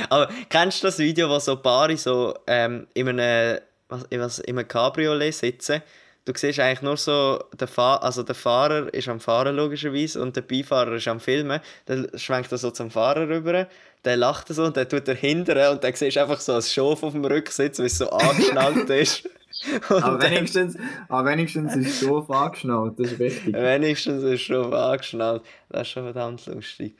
[0.09, 4.67] Aber kennst du das Video, wo so Paare so ähm, in einem, was, in einem
[4.67, 5.81] Cabriolet sitzen
[6.27, 10.35] du siehst eigentlich nur so, der, Fahr also der Fahrer ist am Fahren logischerweise und
[10.35, 11.61] der Beifahrer ist am Filmen.
[11.85, 13.67] Dann schwenkt er so zum Fahrer rüber,
[14.03, 16.61] der lacht so und dann tut er hinterher und dann siehst du einfach so ein
[16.61, 19.29] Schof auf dem Rücksitz, wie es so angeschnallt ist.
[19.89, 23.53] aber, wenigstens, aber wenigstens ist Schof angeschnallt, das ist wichtig.
[23.53, 26.95] Wenigstens ist der Schof angeschnallt, das ist schon verdammt lustig.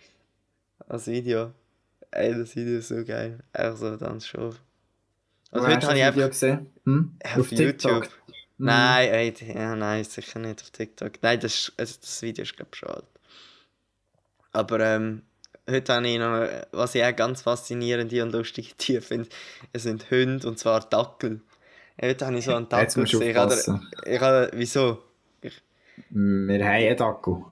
[0.87, 1.51] Das Video,
[2.11, 4.55] ey, das Video ist so geil, einfach so verdammt Schof.
[5.51, 6.27] Also heute habe ich einfach...
[6.29, 6.67] gesehen?
[6.85, 7.17] Hm?
[7.23, 8.09] Auf, auf YouTube.
[8.57, 11.13] Nein, ey, ja, nein, sicher nicht auf TikTok.
[11.21, 13.05] Nein, das, also das Video ist glaube ich schon alt.
[14.51, 15.21] Aber ähm,
[15.69, 19.29] heute habe ich noch, was ich auch ganz faszinierende und lustige Tiere finde,
[19.73, 21.41] es sind Hunde und zwar Dackel.
[22.01, 23.21] Heute habe ich so einen Dackel gesehen.
[23.21, 25.03] Ich habe, ich habe, wieso?
[25.41, 25.61] Ich...
[26.09, 27.45] Wir haben einen Dackel.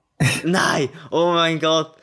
[0.44, 0.90] Nein!
[1.12, 1.96] Oh mein Gott!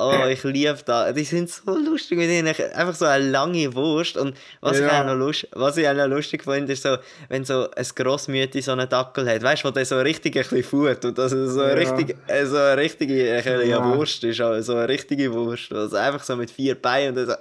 [0.00, 1.12] Oh, ich liebe das.
[1.12, 2.46] Die sind so lustig mit ihnen.
[2.46, 4.16] Einfach so eine lange Wurst.
[4.16, 4.86] Und was, ja.
[4.86, 7.86] ich, auch noch lust, was ich auch noch lustig finde, ist so, wenn so ein
[7.96, 9.42] Grossmütti so einen Dackel hat.
[9.42, 11.04] Weißt du, wo der so richtig ein bisschen fuhrt.
[11.04, 11.74] Und das so, ja.
[11.74, 13.96] richtig, äh, so eine richtige ein ja.
[13.96, 14.36] Wurst ist.
[14.36, 14.44] So
[14.76, 15.72] eine richtige Wurst.
[15.72, 17.18] Also einfach so mit vier Beinen.
[17.18, 17.34] Und, so.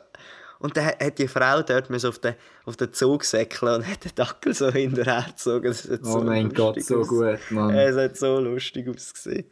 [0.58, 2.34] und dann hat die Frau dort so auf den,
[2.66, 5.76] auf den Zug säckeln und hat den Dackel so hinterher gezogen.
[6.04, 7.76] oh so mein Gott, so gut, Mann.
[7.76, 9.46] Es hat so lustig ausgesehen.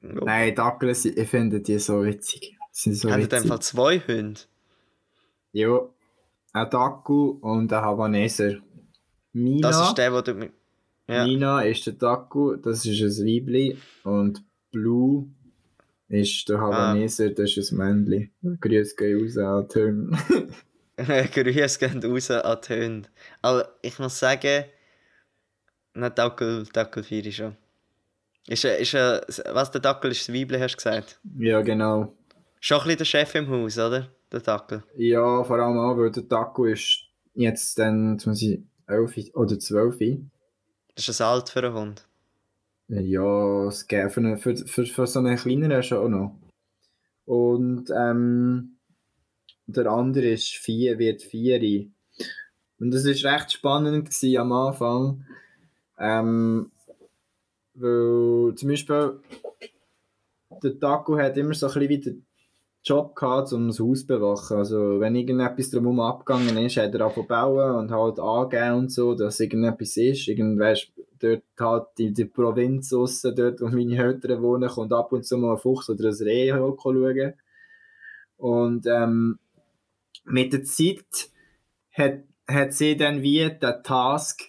[0.00, 2.56] Nein, Douglas, ich finde die so witzig.
[2.72, 3.40] Sie sind so Haben witzig.
[3.40, 4.40] einfach zwei Hunde?
[5.52, 5.80] Ja,
[6.52, 8.58] ein Daku und ein Havaneser.
[9.32, 10.50] Mina, das ist der, wo du...
[11.06, 11.24] Ja.
[11.24, 13.76] Mina ist der Daku, das ist ein Weibli.
[14.04, 15.26] Und Blue
[16.08, 17.30] ist der Havaneser, ah.
[17.36, 18.58] das ist ein Männchen.
[18.60, 20.18] Grüße gehen raus an die Hunde.
[21.32, 23.08] Grüße gehen raus an die Hunde.
[23.42, 24.64] Aber ich muss sagen,
[25.94, 27.56] nicht Dackel, Dackel 4 ist schon.
[28.46, 31.20] Ist, ist, was der Dackel ist, das Weibli, hast du gesagt?
[31.38, 32.14] Ja, genau.
[32.60, 34.10] Schon ein bisschen der Chef im Haus, oder?
[34.32, 34.82] der Taco.
[34.96, 39.58] Ja, vor allem auch, weil der Taco ist jetzt dann, jetzt muss ich 11 oder
[39.58, 39.98] 12.
[40.94, 42.06] Das ist ein Alt für einen Hund.
[42.88, 46.36] Ja, es geht für, eine, für, für, für so einen kleineren schon noch.
[47.24, 48.78] Und ähm,
[49.66, 51.86] der andere ist vier, wird vier.
[52.80, 55.24] Und das war recht spannend am Anfang.
[55.98, 56.72] Ähm,
[57.74, 59.20] weil zum Beispiel
[60.62, 62.26] der Taco hat immer so ein bisschen wie den
[62.82, 64.56] Job gehabt, um das Haus zu bewachen.
[64.56, 69.14] Also wenn irgendetwas drumherum abgegangen ist, hat er angefangen bauen und halt angeben und so,
[69.14, 70.28] dass irgendetwas ist.
[70.28, 75.12] Irgend, weißt, dort halt in der Provinz aussen, dort wo meine Eltern wohnen, kommt ab
[75.12, 77.34] und zu mal ein Fuchs oder ein Reh schauen.
[78.38, 79.38] Und ähm,
[80.24, 81.30] mit der Zeit
[81.92, 84.40] hat, hat sie dann wie den Task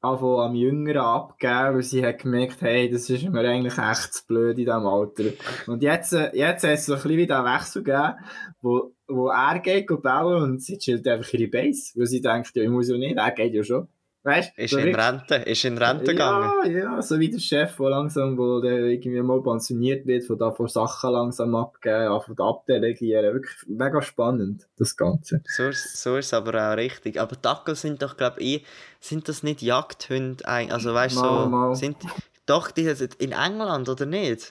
[0.00, 4.26] anfangen am Jüngeren abgeben, weil sie hat gemerkt, hey, das ist mir eigentlich echt zu
[4.26, 5.24] blöd in diesem Alter.
[5.66, 8.14] Und jetzt, äh, jetzt hat es so ein bisschen wieder einen Wechsel gegeben,
[8.60, 12.62] wo, wo er geht bauen und sie chillt einfach ihre Base, weil sie denkt, ja,
[12.62, 13.88] ich muss ja nicht, er geht ja schon.
[14.24, 16.50] Weißt, ist so in Rente, ist in Rente gegangen.
[16.64, 20.36] Ja, ja, so wie der Chef, der langsam, wo der irgendwie mal pensioniert wird, von
[20.36, 23.34] da von Sachen langsam abgeben, von abdelegieren.
[23.34, 25.42] Wirklich mega spannend, das Ganze.
[25.46, 27.20] So, so ist aber auch richtig.
[27.20, 28.66] Aber Dackel sind doch, glaube ich,
[29.00, 30.46] sind das nicht Jagdhunde?
[30.46, 31.96] Also weißt du, so, sind
[32.44, 34.50] doch die in England oder nicht?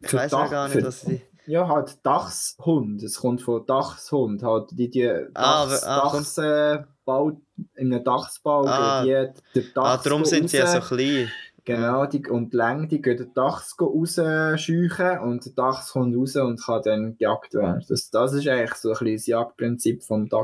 [0.00, 1.20] Ich weiß ja gar nicht, dass sie.
[1.46, 3.02] Ja, halt Dachshund.
[3.02, 4.42] Es kommt von Dachshund.
[4.42, 6.36] Halt die, die Dachs, ah, ah, Dachs,
[7.04, 7.40] Bau,
[7.74, 11.30] in einem Dachsbau ah, geht der Dachs Ah, darum sind sie ja so klein.
[11.64, 16.36] Genau, die, und die Länge, die geht den Dachs rausscheuchen und der Dachs kommt raus
[16.36, 17.84] und kann dann gejagt werden.
[17.88, 20.28] Das, das ist eigentlich so ein bisschen das Jagdprinzip vom.
[20.28, 20.40] Das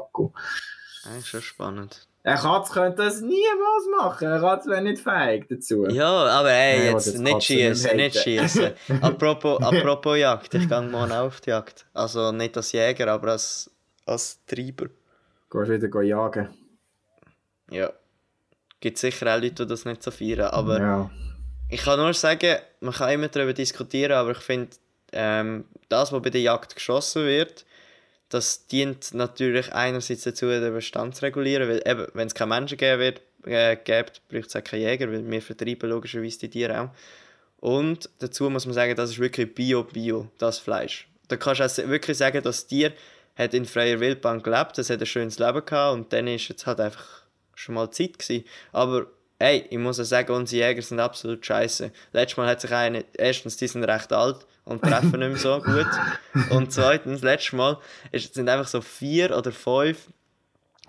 [1.19, 2.07] ist schon spannend.
[2.27, 4.27] Ein Katz könnte das niemals machen.
[4.27, 5.87] Ein Katz wäre nicht fähig dazu.
[5.87, 8.73] Ja, aber ey, jetzt, nicht schießen, nicht schießen.
[9.01, 11.87] apropos, apropos Jagd, ich gehe morgen auf die Jagd.
[11.95, 13.71] Also nicht als Jäger, aber als,
[14.07, 14.87] als Treiber.
[15.49, 16.49] Gehst wieder jagen?
[17.71, 17.93] Ja.
[18.81, 21.11] Gibt sicher auch Leute, die das nicht so feiern, aber ja.
[21.69, 24.71] ich kann nur sagen, man kann immer darüber diskutieren, aber ich finde,
[25.13, 27.65] ähm, das, was bei der Jagd geschossen wird,
[28.29, 32.79] das dient natürlich einerseits dazu, den Bestand zu regulieren, weil eben, wenn es keine Menschen
[32.79, 36.81] geben wird, äh, gibt, braucht es auch keine Jäger, weil wir vertreiben logischerweise die Tiere
[36.81, 36.91] auch.
[37.61, 41.09] Und dazu muss man sagen, das ist wirklich Bio-Bio, das Fleisch.
[41.29, 42.93] Da kannst du also wirklich sagen, dass Tier
[43.37, 46.67] hat in freier Wildbahn gelebt, das hat ein schönes Leben gehabt und dann ist jetzt
[46.67, 47.23] halt einfach
[47.55, 48.45] schon mal Zeit gewesen.
[48.73, 49.07] Aber
[49.39, 51.91] hey, ich muss auch sagen, unsere Jäger sind absolut scheiße.
[52.13, 55.61] Letztes Mal hat sich einer, erstens, die sind recht alt und treffen nicht mehr so
[55.61, 55.87] gut.
[56.51, 57.79] Und zweitens, letztes Mal
[58.13, 60.09] ist, sind einfach so vier oder fünf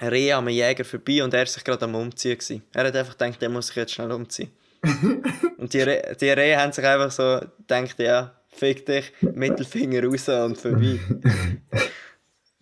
[0.02, 2.38] Rehe am Jäger vorbei und er war sich gerade am Umziehen.
[2.38, 2.64] Gewesen.
[2.74, 4.52] Er hat einfach gedacht, der muss sich jetzt schnell umziehen.
[5.58, 10.30] und die, Re die Rehe haben sich einfach so gedacht, ja, fick dich, Mittelfinger raus
[10.30, 11.00] und vorbei.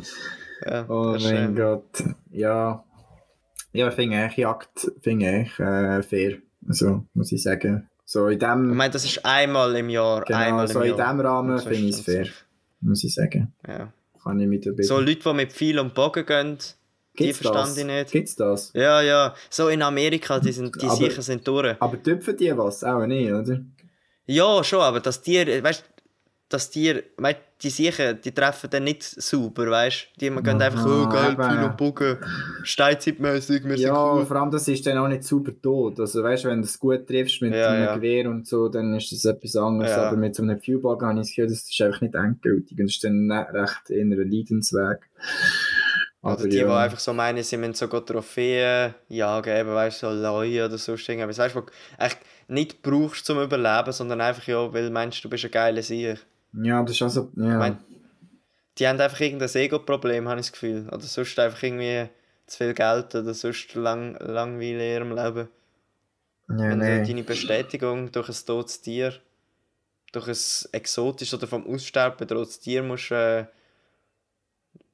[0.65, 2.03] ja, oh mein Gott.
[2.31, 2.83] Ja,
[3.75, 6.37] ja, finde ich Jagd finde ich äh, fair.
[6.67, 7.89] Also, muss ich sagen.
[8.05, 10.23] So in dem, ich meine, das ist einmal im Jahr.
[10.23, 12.27] Genau, einmal so in diesem Rahmen finde ich es fair.
[12.81, 13.53] Muss ich sagen.
[13.67, 13.91] Ja.
[14.23, 16.57] Kann ich mit So Leute, die mit viel und Bogen gehen,
[17.19, 18.11] die verstand ich nicht.
[18.11, 18.71] Gibt's das?
[18.73, 19.33] Ja, ja.
[19.49, 21.75] So in Amerika, die, sind, die aber, sicher sind durch.
[21.79, 22.83] Aber tüpfen die was?
[22.83, 23.61] Auch nicht, oder?
[24.25, 25.83] Ja, schon, aber das Tier, weißt
[26.55, 30.19] du, das Tier, weißt, die sicher, die treffen dann nicht sauber, weißt du?
[30.19, 32.17] Die man gehen einfach, oh geil, Pfeil und Bogen,
[32.63, 34.25] steinzeitmäßig, wir Ja, cool.
[34.25, 35.99] vor allem das ist dann auch nicht sauber tot.
[35.99, 37.95] Also weißt du, wenn du es gut triffst mit ja, einem ja.
[37.95, 39.91] Gewehr und so, dann ist das etwas anderes.
[39.91, 40.07] Ja.
[40.07, 42.77] Aber mit so einem Viewball habe ich das Gefühl, das ist einfach nicht endgültig.
[42.77, 44.99] Und das ist dann recht in einem Leidensweg.
[46.21, 46.65] Oder die, ja.
[46.65, 50.77] die einfach so meinen, sie müssen sogar Trophäen jagen, eben, weißt du, so Leute oder
[50.77, 51.37] so irgendwas.
[51.37, 51.63] Weißt du,
[52.47, 56.17] nicht brauchst zum Überleben, sondern einfach, ja, weil meinst du, bist ein geiler Sieg.
[56.61, 57.31] Ja, das ist also.
[57.35, 57.51] Ja.
[57.51, 57.77] Ich mein,
[58.77, 60.87] die haben einfach irgendein Ego-Problem, habe ich das Gefühl.
[60.89, 62.09] Oder sonst einfach irgendwie
[62.45, 65.49] zu viel Geld oder sonst lang, Langweile in ihrem Leben.
[66.49, 66.99] Ja, Wenn nee.
[66.99, 69.13] du deine Bestätigung durch ein totes Tier,
[70.11, 73.45] durch ein exotisches oder vom Aussterben bedrohtes Tier musst äh,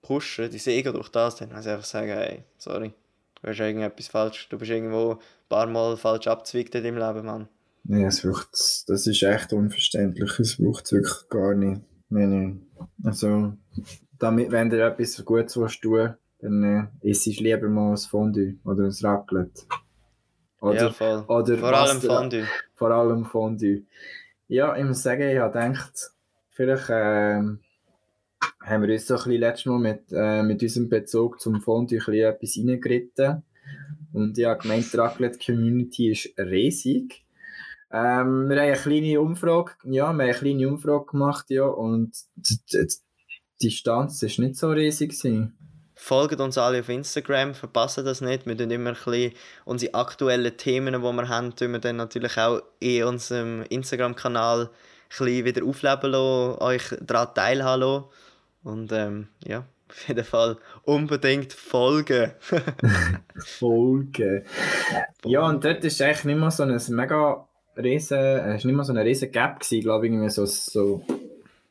[0.02, 2.94] pushen, dein Ego durch das, dann muss ich einfach sagen, hey, sorry,
[3.42, 5.20] du hast irgendetwas falsch, du bist irgendwo ein
[5.50, 7.50] paar Mal falsch abzwickt in deinem Leben, Mann.
[7.84, 8.50] Nee, es braucht,
[8.88, 10.40] das ist echt unverständlich.
[10.40, 11.82] Es braucht es wirklich gar nicht.
[12.10, 12.56] Nee, nee.
[13.04, 13.54] Also,
[14.20, 18.56] damit, wenn du etwas Gutes willst tun dann äh, isst es lieber mal ein Fondue
[18.66, 19.62] oder ein Raclette.
[20.60, 21.24] Oder, ja, voll.
[21.28, 22.48] Oder vor allem Fondue.
[22.76, 23.84] Vor allem Fondue.
[24.48, 26.12] Ja, ich muss sagen, ich habe gedacht,
[26.50, 27.42] vielleicht äh,
[28.64, 32.00] haben wir uns so ein bisschen letztes Mal mit, äh, mit unserem Bezug zum Fondue
[32.00, 33.44] ein bisschen etwas reingeritten.
[34.14, 37.21] Und ich habe gemeint, die Raclette-Community ist riesig.
[37.94, 42.14] Ähm, wir haben eine kleine Umfrage, ja, wir haben eine kleine Umfrage gemacht, ja, und
[42.36, 42.88] die
[43.62, 45.58] Distanz ist nicht so riesig gewesen.
[45.94, 48.48] Folgt uns alle auf Instagram, verpassen das nicht.
[48.48, 49.34] Wir tun immer ein bisschen
[49.66, 54.70] unsere aktuellen Themen, die wir haben, tun wir dann natürlich auch in unserem Instagram-Kanal
[55.20, 58.06] wieder aufleben lassen, euch daran teilhaben lassen.
[58.64, 62.32] Und ähm, ja, auf jeden Fall unbedingt folgen.
[63.38, 64.44] folgen.
[65.24, 67.48] Ja, und dort ist eigentlich nicht mehr so ein mega
[67.78, 71.04] riesen, es ist nicht mehr so eine riesen Gap gewesen, glaube ich, irgendwie so, so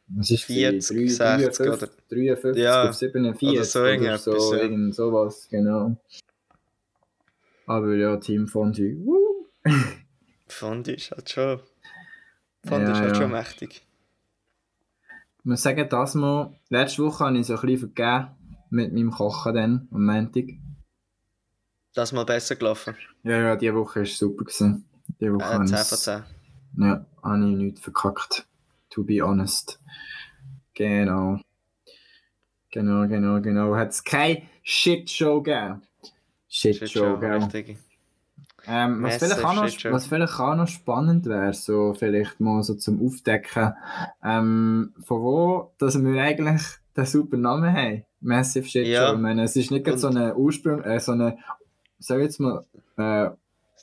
[0.09, 4.63] was ist 40, 3, 60 oder 53 ja, auf 47 oder so, oder so ja.
[4.63, 5.97] irgend sowas, genau.
[7.67, 8.97] Aber ja, Team Fondue.
[9.05, 9.47] Woo!
[10.49, 11.61] Fondue ist halt schon,
[12.67, 13.23] Fondue ja, ist halt ja.
[13.23, 13.87] schon mächtig.
[15.39, 18.29] Ich muss sagen, das mal, letzte Woche habe ich so ein bisschen vergeben
[18.71, 20.45] mit meinem Kochen dann, am Montag.
[21.95, 22.95] Das mal besser gelaufen?
[23.23, 24.45] Ja, ja, diese Woche war super.
[24.45, 24.85] Gewesen.
[25.21, 26.23] Die Woche äh, 10 von 10.
[26.79, 28.47] Ja, habe ich nichts verkackt.
[28.91, 29.81] To be honest.
[30.75, 31.39] Genau.
[32.71, 33.77] Genau, genau, genau.
[33.77, 35.83] Hat es keine Shitshow gegeben?
[36.49, 37.43] Shitshow, Shitshow gell?
[37.43, 37.79] Richtig.
[38.67, 42.75] Ähm, was, vielleicht auch noch, was vielleicht auch noch spannend wäre, so vielleicht mal so
[42.75, 43.73] zum Aufdecken,
[44.23, 46.63] ähm, von wo dass wir eigentlich
[46.97, 48.05] den super Namen haben.
[48.21, 49.09] Massive Shit ja.
[49.09, 49.15] Show.
[49.15, 51.39] Ich meine, es ist nicht so eine Ursprung, äh, so eine,
[51.99, 52.65] sag jetzt mal,
[52.99, 53.31] äh,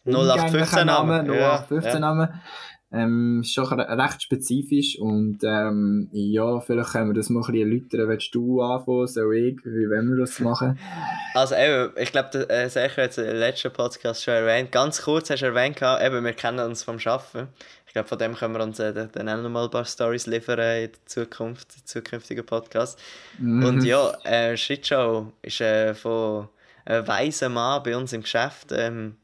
[0.07, 1.23] 0815 Name.
[1.23, 2.41] 0815 ja, Name.
[2.89, 7.69] Ähm, ist schon recht spezifisch und ähm, ja, vielleicht können wir das mal ein bisschen
[7.69, 8.07] erläutern.
[8.07, 9.57] Willst du anfangen, soll ich?
[9.65, 10.79] Wie wollen wir das machen?
[11.33, 14.71] Also eben, ich glaube, äh, Sergio hat es im letzten Podcast schon erwähnt.
[14.71, 17.49] Ganz kurz hast du erwähnt, eben, wir kennen uns vom Arbeiten.
[17.85, 20.25] Ich glaube, von dem können wir uns äh, dann auch noch mal ein paar Stories
[20.25, 22.99] liefern in der Zukunft, in zukünftigen Podcasts.
[23.37, 23.65] Mhm.
[23.65, 26.47] Und ja, äh, Shitshow ist äh, von
[26.85, 28.71] einem weisen Mann bei uns im Geschäft.
[28.71, 29.17] Ähm,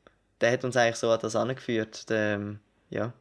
[0.44, 2.06] der hat uns eigentlich so an das angeführt.
[2.10, 3.14] Ähm, ja.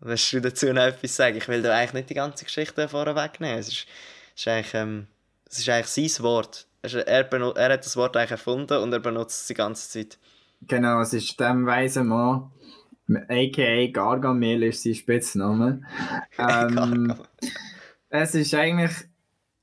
[0.00, 1.36] Willst du dazu noch etwas sagen?
[1.36, 3.58] Ich will da eigentlich nicht die ganze Geschichte vorher wegnehmen.
[3.58, 3.86] Es ist,
[4.34, 5.06] ist eigentlich, ähm,
[5.48, 6.66] es ist eigentlich sein Wort.
[6.82, 10.18] Er, er hat das Wort eigentlich erfunden und er benutzt es die ganze Zeit.
[10.62, 12.50] Genau, es ist dem weisen Mann,
[13.28, 13.86] a.k.a.
[13.92, 15.82] Gargamel ist sein Spitzname.
[16.36, 17.14] Ähm,
[18.08, 18.92] es ist eigentlich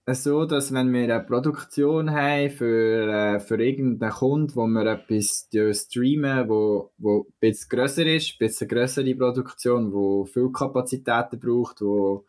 [0.07, 5.47] so, dass wenn wir eine Produktion haben für, äh, für irgendeinen Kunden, wo wir etwas
[5.79, 11.81] streamen, wo, wo ein bisschen grösser ist, ein bisschen grössere Produktion, wo viel Kapazitäten braucht,
[11.81, 12.25] wo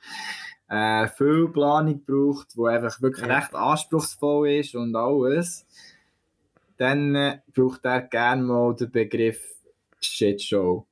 [0.68, 3.38] äh, viel Planung braucht, wo einfach wirklich ja.
[3.38, 5.66] recht anspruchsvoll ist und alles,
[6.76, 9.40] dann äh, braucht er gerne mal den Begriff
[10.00, 10.86] Shitshow.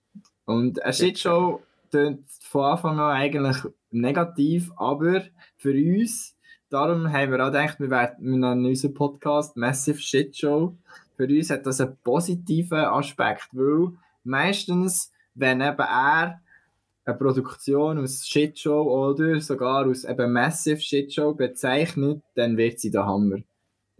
[0.47, 3.57] Und eine Shitshow klingt von Anfang an eigentlich
[3.91, 5.25] negativ, aber
[5.57, 6.37] für uns
[6.71, 10.75] darum haben wir auch gedacht, wir werden in unserem Podcast Massive Shit Show.
[11.17, 13.93] Für uns hat das einen positiven Aspekt, weil
[14.25, 16.41] meistens, wenn eben er
[17.05, 22.81] eine Produktion aus Shit Show oder sogar aus eben Massive Shit Show bezeichnet, dann wird
[22.81, 23.39] sie der Hammer.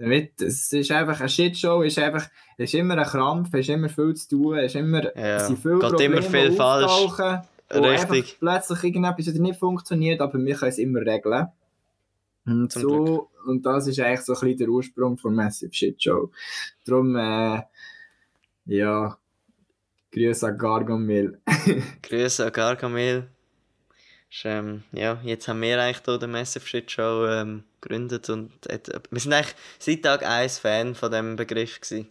[0.01, 3.91] Dann wird, es ist einfach, eine Shitshow ist einfach, ist immer ein Krampf, ist immer
[3.91, 6.91] viel zu tun, ist immer, ja, sind viele Geht Probleme immer viel falsch.
[7.71, 8.39] Richtig.
[8.41, 11.49] plötzlich irgendetwas wieder nicht funktioniert, aber wir können es immer regeln.
[12.47, 16.31] Und, so, und das ist eigentlich so ein bisschen der Ursprung von Massive Shit Show.
[16.85, 17.63] Darum, äh,
[18.65, 19.19] ja,
[20.13, 21.41] Grüße an Gargamel.
[22.03, 23.29] Grüße an Gargamel.
[24.45, 28.79] Ähm, ja, jetzt haben wir eigentlich hier den Massive Shit Show ähm, gegründet und äh,
[29.11, 32.09] wir sind eigentlich seit Tag 1 Fan von dem Begriff gewesen.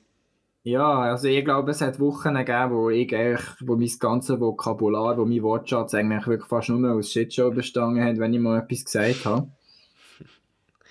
[0.63, 5.17] Ja, also ich glaube, es hat Wochen gegeben, wo ich eigentlich, wo mein ganzes Vokabular,
[5.17, 8.83] wo mein Wortschatz eigentlich wirklich fast nur aus Shitshow bestanden hat, wenn ich mal etwas
[8.83, 9.47] gesagt habe.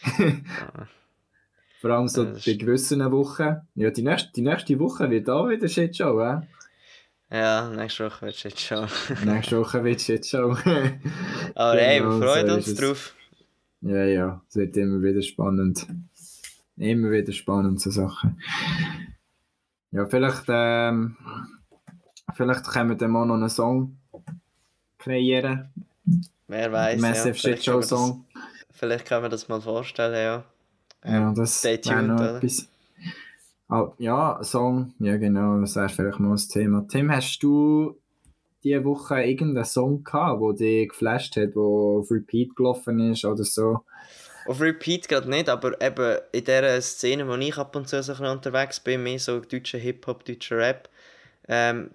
[1.81, 3.57] Vor allem so bei gewissen Wochen.
[3.75, 6.41] Ja, die nächste, die nächste Woche wird auch wieder Shitshow, äh?
[7.31, 8.87] Ja, nächste Woche wird Shitshow.
[9.25, 10.51] nächste Woche wird Shitshow.
[11.55, 13.15] Aber genau, hey, wir freuen so uns drauf.
[13.81, 15.87] Ja, ja, es wird immer wieder spannend.
[16.77, 18.41] Immer wieder spannend, so Sachen.
[19.93, 21.17] Ja, vielleicht, ähm,
[22.35, 23.99] vielleicht können wir dann mal noch einen Song
[24.99, 25.71] kreieren.
[26.49, 27.01] Wer weiß.
[27.01, 28.25] Massive ja, Shitshow Song.
[28.79, 30.45] Vielleicht können wir das mal vorstellen, ja.
[31.05, 32.69] Ja, das Stay tuned, noch etwas.
[33.71, 36.87] Oh, ja, Song, ja genau, das wäre vielleicht mal das Thema.
[36.89, 37.97] Tim, hast du
[38.63, 43.45] diese Woche irgendeinen Song gehabt, der dich geflasht hat, der auf Repeat gelaufen ist oder
[43.45, 43.81] so?
[44.47, 48.13] Auf Repeat gerade nicht, aber eben in der Szene, wo ich ab und zu so
[48.25, 50.89] unterwegs bin, mehr so deutscher Hip-Hop, deutscher Rap,
[51.49, 51.91] ähm,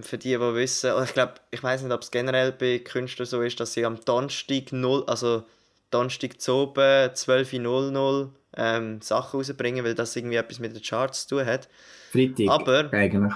[0.00, 3.42] für die, die wissen, ich glaube, ich weiß nicht, ob es generell bei Künstlern so
[3.42, 5.44] ist, dass sie am Donnerstag 0, also
[5.90, 11.36] Donnerstag zu oben 12.00 ähm, Sachen rausbringen, weil das irgendwie etwas mit den Charts zu
[11.36, 11.68] tun hat.
[12.12, 13.34] Freitag Aber, eigentlich.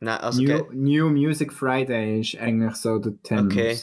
[0.00, 3.54] Nein, also New, New Music Friday ist eigentlich so der Terminus.
[3.54, 3.78] Okay.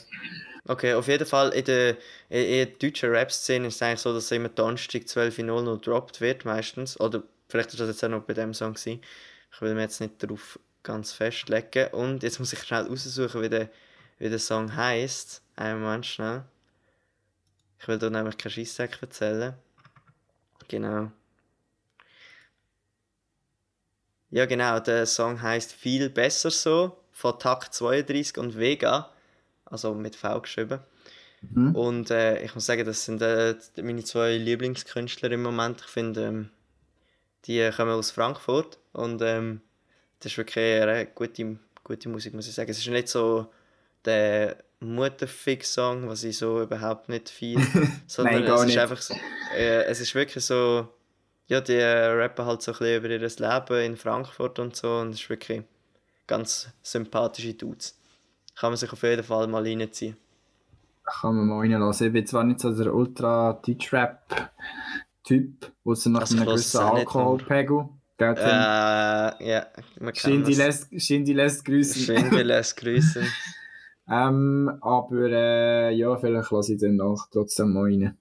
[0.67, 1.89] Okay, auf jeden Fall in der,
[2.29, 6.99] in, der deutschen Rap-Szene ist es eigentlich so, dass immer Donnerstag 12.00 gedroppt wird meistens.
[6.99, 9.01] Oder vielleicht ist das jetzt auch noch bei dem Song gewesen.
[9.53, 11.89] Ich will mir jetzt nicht darauf ganz festlegen.
[11.91, 13.69] Und jetzt muss ich schnell raussuchen, wie der,
[14.17, 15.43] wie der Song heisst.
[15.55, 16.45] Einen Moment schnell.
[17.85, 19.53] Ich will da nämlich keinen Scheisssack erzählen.
[20.67, 21.11] Genau.
[24.31, 29.11] Ja, genau, der Song heißt Viel besser so von Takt 32 und Vega,
[29.65, 30.79] also mit V geschrieben.
[31.41, 31.75] Mhm.
[31.75, 35.81] Und äh, ich muss sagen, das sind äh, meine zwei Lieblingskünstler im Moment.
[35.81, 36.49] Ich finde, ähm,
[37.45, 39.61] die kommen aus Frankfurt und ähm,
[40.21, 42.71] das ist wirklich eine gute, gute Musik, muss ich sagen.
[42.71, 43.53] Es ist nicht so
[44.05, 47.59] der Mutterfix-Song, was ich so überhaupt nicht viel,
[48.07, 48.79] sondern Nein, es ist nicht.
[48.79, 49.15] einfach so,
[49.55, 50.87] äh, es ist wirklich so,
[51.47, 55.09] ja, die rappen halt so ein bisschen über ihr Leben in Frankfurt und so und
[55.09, 55.63] es ist wirklich
[56.27, 57.97] ganz sympathische Dudes.
[58.55, 60.17] Kann man sich auf jeden Fall mal reinziehen.
[61.03, 62.07] Kann man mal reinlassen.
[62.07, 67.89] Ich bin zwar nicht so der Ultra-Deutsch-Rap-Typ, außer nach einem gewissen Alkoholpegel.
[68.17, 69.67] Äh, ja,
[69.99, 72.01] man kann lässt, Shindy lässt grüßen.
[72.01, 73.27] Shindy lässt grüßen.
[74.09, 78.17] ähm, aber äh, ja, vielleicht lasse ich dann noch trotzdem mal rein.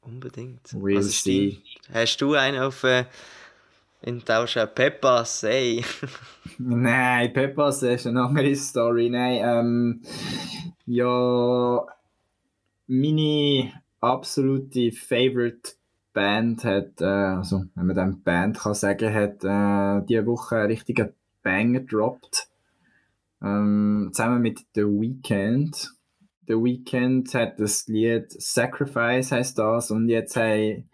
[0.00, 0.68] Unbedingt.
[0.74, 1.62] We'll also see.
[1.92, 3.04] Hast du einen auf äh,
[4.02, 5.82] in Tauschen Peppa Say?
[6.58, 9.08] Nein, Peppa Say ist eine andere Story.
[9.08, 10.02] Nein, ähm,
[10.86, 11.86] ja,
[12.86, 15.72] meine absolute Favorite
[16.12, 20.66] Band hat, äh, also wenn man dann Band kann sagen, hat äh, diese Woche einen
[20.66, 21.12] richtigen
[21.42, 22.43] Banger gedroppt.
[23.44, 25.92] Ähm, zusammen mit The Weeknd.
[26.46, 30.88] The Weeknd hat das Lied Sacrifice heißt das und jetzt haben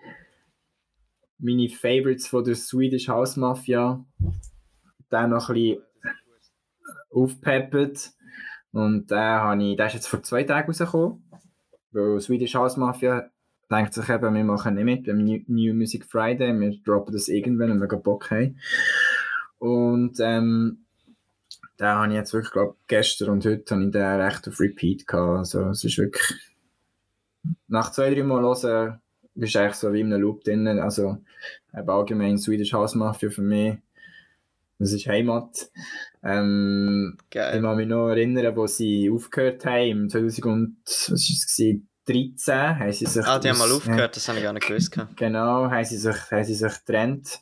[1.39, 4.05] meine Favorites von der Swedish House Mafia
[5.11, 5.83] dann noch ein bisschen
[7.11, 8.13] aufgepeppt
[8.73, 11.25] und der, habe ich, der ist jetzt vor zwei Tagen rausgekommen,
[11.93, 13.31] weil Swedish House Mafia
[13.71, 17.81] denkt sich eben, wir machen nicht mit beim New Music Friday, wir droppen das irgendwann,
[17.81, 18.59] wenn wir Bock haben.
[19.59, 20.87] Und ähm,
[21.81, 25.07] den habe ich jetzt wirklich, glaube gestern und heute habe ich den recht auf Repeat
[25.07, 25.39] gehabt.
[25.39, 26.23] Also es ist wirklich,
[27.69, 29.01] nach zwei, drei Mal hören,
[29.35, 30.67] bist du eigentlich so wie in einem Loop drin.
[30.67, 31.19] Also
[31.73, 33.79] allgemein Swedish House Mafia für mich,
[34.79, 35.71] das ist Heimat.
[36.23, 37.57] Ähm, Geil.
[37.57, 42.79] Ich kann mich noch erinnern, wo sie aufgehört haben, im 2000 was ist es 13
[42.79, 43.25] haben sie sich...
[43.25, 44.97] Ah, die haben mal aufgehört, das habe ich gar nicht gewusst.
[45.17, 47.41] Genau, haben sie sich, haben sie sich getrennt.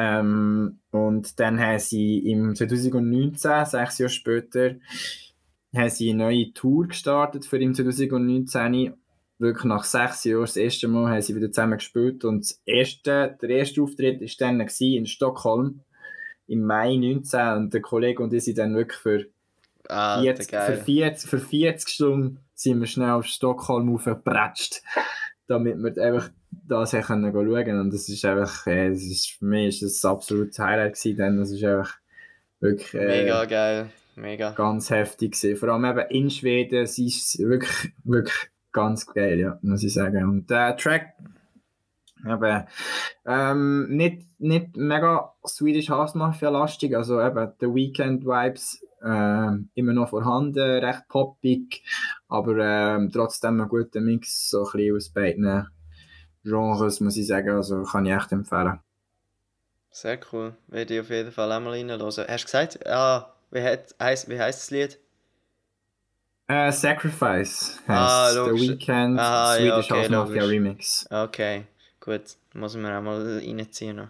[0.00, 4.76] Ähm, und dann haben sie im 2019, sechs Jahre später,
[5.74, 8.94] haben sie eine neue Tour gestartet für im 2019.
[9.40, 12.24] Wirklich nach sechs Jahren, das erste Mal, haben sie wieder zusammen gespielt.
[12.24, 15.80] Und das erste, der erste Auftritt war dann in Stockholm
[16.46, 17.40] im Mai 19.
[17.56, 19.26] Und der Kollege und ich sind dann wirklich für,
[19.88, 24.82] ah, 40, für, 40, für 40 Stunden sind wir schnell auf Stockholm aufgepratscht,
[25.48, 29.68] damit wir einfach das können schauen Und das ist einfach, äh, das ist, für mich
[29.68, 31.96] ist das ein absolutes Highlight gewesen, denn das ist einfach
[32.60, 32.94] wirklich...
[32.94, 34.50] Äh, Mega geil, mega.
[34.52, 35.56] Ganz heftig gewesen.
[35.56, 40.24] Vor allem eben in Schweden, es ist wirklich, wirklich ganz geil, ja, muss ich sagen.
[40.24, 41.14] Und der Track,
[42.24, 42.64] eben,
[43.26, 49.92] ähm, nicht, nicht mega Swedish House Mafia lastig, also eben The Weekend Vibes äh, immer
[49.92, 51.82] noch vorhanden, recht poppig,
[52.28, 55.68] aber äh, trotzdem ein guter Mix, so ein bisschen aus beiden
[56.44, 57.50] Genres, muss ich sagen.
[57.50, 58.80] Also kann ich echt empfehlen.
[59.90, 60.54] Sehr cool.
[60.68, 62.02] Werde ich auf jeden Fall einmal reinhören.
[62.02, 64.98] Hast du gesagt, ah, wie, hat, heisst, wie heißt das Lied?
[66.50, 71.06] Uh, Sacrifice ah, The Weekend ah, Swedish ja, okay, House Mafia Remix.
[71.10, 71.66] Okay,
[72.00, 72.22] gut.
[72.54, 73.96] Muss man auch mal reinziehen.
[73.96, 74.08] Noch.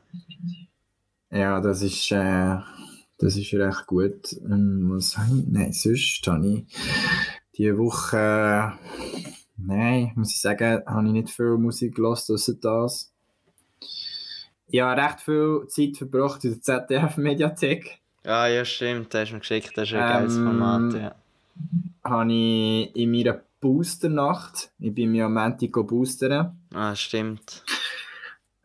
[1.30, 2.58] Ja, das ist, äh,
[3.18, 4.32] das ist recht gut.
[4.44, 6.64] Ähm, was Nein, sonst habe ich
[7.56, 8.16] diese Woche.
[8.16, 9.24] Äh,
[9.60, 13.12] Nein, muss ich sagen, habe ich nicht viel Musik gehört, außer das.
[14.68, 17.98] Ich habe recht viel Zeit verbracht in der ZDF-Mediathek.
[18.24, 21.14] Ah, ja, stimmt, das hast du mir geschickt, das ist ein ähm, geiles Format, ja.
[22.04, 26.56] Habe ich in meiner Booster-Nacht, ich bin mir am Montag boostern.
[26.72, 27.64] Ah, stimmt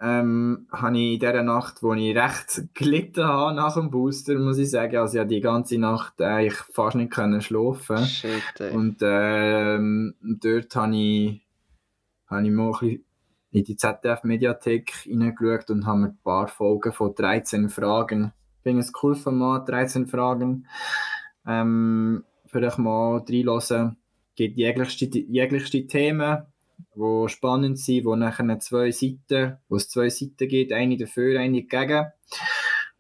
[0.04, 4.58] ähm, habe ich in dieser Nacht, wo ich recht gelitten habe nach dem Booster, muss
[4.58, 8.06] ich sagen, also habe die ganze Nacht eigentlich fast nicht können schlafen.
[8.06, 11.42] Shit, Und ähm, dort habe ich,
[12.28, 13.06] habe ich mal ein bisschen
[13.52, 18.82] in die ZDF-Mediathek hineingeschaut und habe mir ein paar Folgen von 13 Fragen, ich finde
[18.82, 20.68] es ein cooles Format, 13 Fragen,
[21.48, 23.98] ähm, vielleicht mal reinlassen.
[24.32, 26.44] Es gibt jeglichste, jeglichste Themen,
[26.96, 31.64] die spannend sind, wo nachher zwei Seiten, wo es zwei Seiten gibt, eine dafür, eine
[31.64, 32.12] dagegen.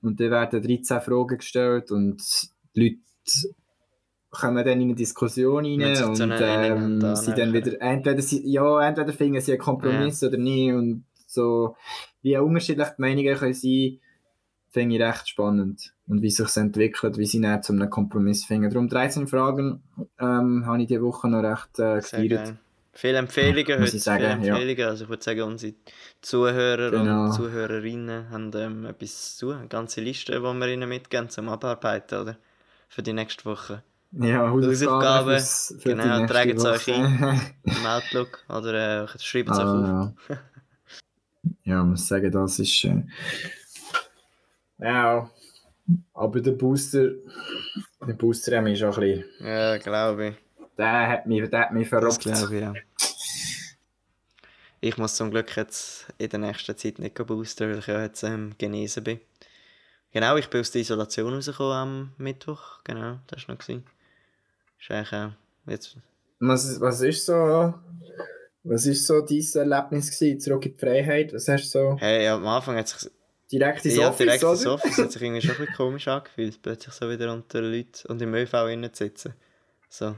[0.01, 2.21] Und dann werden 13 Fragen gestellt und
[2.75, 3.55] die Leute
[4.29, 8.85] kommen dann in eine Diskussion rein und ähm, dann sie dann wieder, entweder, sie, ja,
[8.85, 10.27] entweder finden sie einen Kompromiss ja.
[10.27, 11.75] oder nicht und so,
[12.21, 13.99] wie unterschiedlich die Meinungen können sein,
[14.69, 18.69] finde ich recht spannend und wie sich entwickelt, wie sie dann zu einem Kompromiss finden.
[18.69, 19.83] Darum 13 Fragen
[20.19, 22.55] ähm, habe ich diese Woche noch recht äh, gefeiert.
[22.95, 23.97] Viele Empfehlungen ja, heute.
[23.97, 24.77] Ich sagen, viele Empfehlungen.
[24.77, 24.87] Ja.
[24.89, 25.73] Also ich würde sagen, unsere
[26.21, 27.25] Zuhörer genau.
[27.25, 32.21] und Zuhörerinnen haben ähm, etwas zu Eine ganze Liste, die wir ihnen mitgeben zum Abarbeiten,
[32.21, 32.37] oder?
[32.89, 33.83] Für die nächste Woche.
[34.11, 35.43] Ja, Hausaufgaben.
[35.83, 40.29] Genau, tragen es euch ein im Outlook oder äh, schreibt es ah, euch auf.
[40.29, 40.37] Ja.
[41.63, 42.83] ja, ich muss sagen, das ist...
[42.83, 43.03] Äh,
[44.77, 45.29] ja,
[46.13, 47.09] aber der Booster...
[48.07, 49.25] Der Booster mich schon ein bisschen...
[49.39, 50.42] Ja, glaube ich.
[50.77, 52.25] Der hat mich, der hat mich verrückt.
[52.25, 52.73] Das glaube ich, ja.
[54.81, 58.23] Ich muss zum Glück jetzt in der nächsten Zeit nicht boostern, weil ich ja jetzt
[58.23, 59.19] ähm, genesen bin.
[60.11, 62.83] Genau, ich bin aus der Isolation rausgekommen am Mittwoch.
[62.83, 63.61] Genau, das war noch.
[63.61, 63.85] Gewesen.
[64.79, 65.29] Ist eigentlich, äh,
[65.71, 65.97] jetzt...
[66.39, 67.73] was, was ist so...
[68.65, 71.33] Was ist so dein Erlebnis gewesen, zurück in die Freiheit?
[71.33, 71.97] Was hast du so...
[71.99, 73.11] Hey, am Anfang hat sich...
[73.51, 76.61] Direkt ins ja, Office, direkt ins Office hat sich irgendwie schon ein bisschen komisch angefühlt,
[76.61, 79.33] plötzlich so wieder unter Leuten und im ÖV zu sitzen.
[79.89, 80.15] So.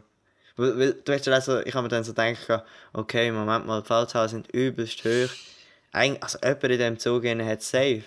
[0.57, 3.87] Weil, weil, du hast also, ich habe mir dann so gedacht, okay, Moment mal, die
[3.87, 5.33] Fallzahlen sind übelst hoch.
[5.91, 8.03] Eig also jemand in diesem Zug hat safe.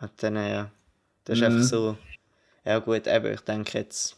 [0.00, 0.70] Und dann, ja,
[1.24, 1.56] das ist mhm.
[1.56, 1.96] einfach so,
[2.64, 4.16] ja gut, eben, ich denke jetzt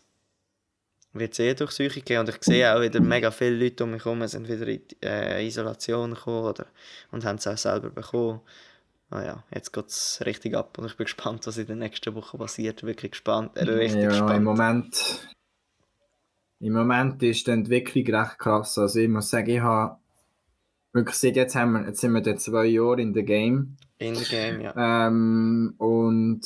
[1.18, 4.04] wird es eh Psyche gehen und ich sehe auch wieder mega viele Leute um mich
[4.04, 6.66] herum sind wieder in äh, Isolation gekommen oder,
[7.10, 8.40] und haben es auch selber bekommen.
[9.10, 12.14] Ah ja, jetzt geht es richtig ab und ich bin gespannt, was in der nächsten
[12.14, 12.82] Woche passiert.
[12.82, 14.36] Wirklich gespannt, äh, richtig ja, gespannt.
[14.36, 15.28] Im Moment
[16.60, 18.78] im Moment ist die Entwicklung recht krass.
[18.78, 19.96] Also ich muss sagen, ich habe
[20.92, 23.76] wirklich seit jetzt, haben wir, jetzt sind wir dann zwei Jahre in der Game.
[23.98, 25.06] In der Game, ja.
[25.06, 26.40] Ähm, und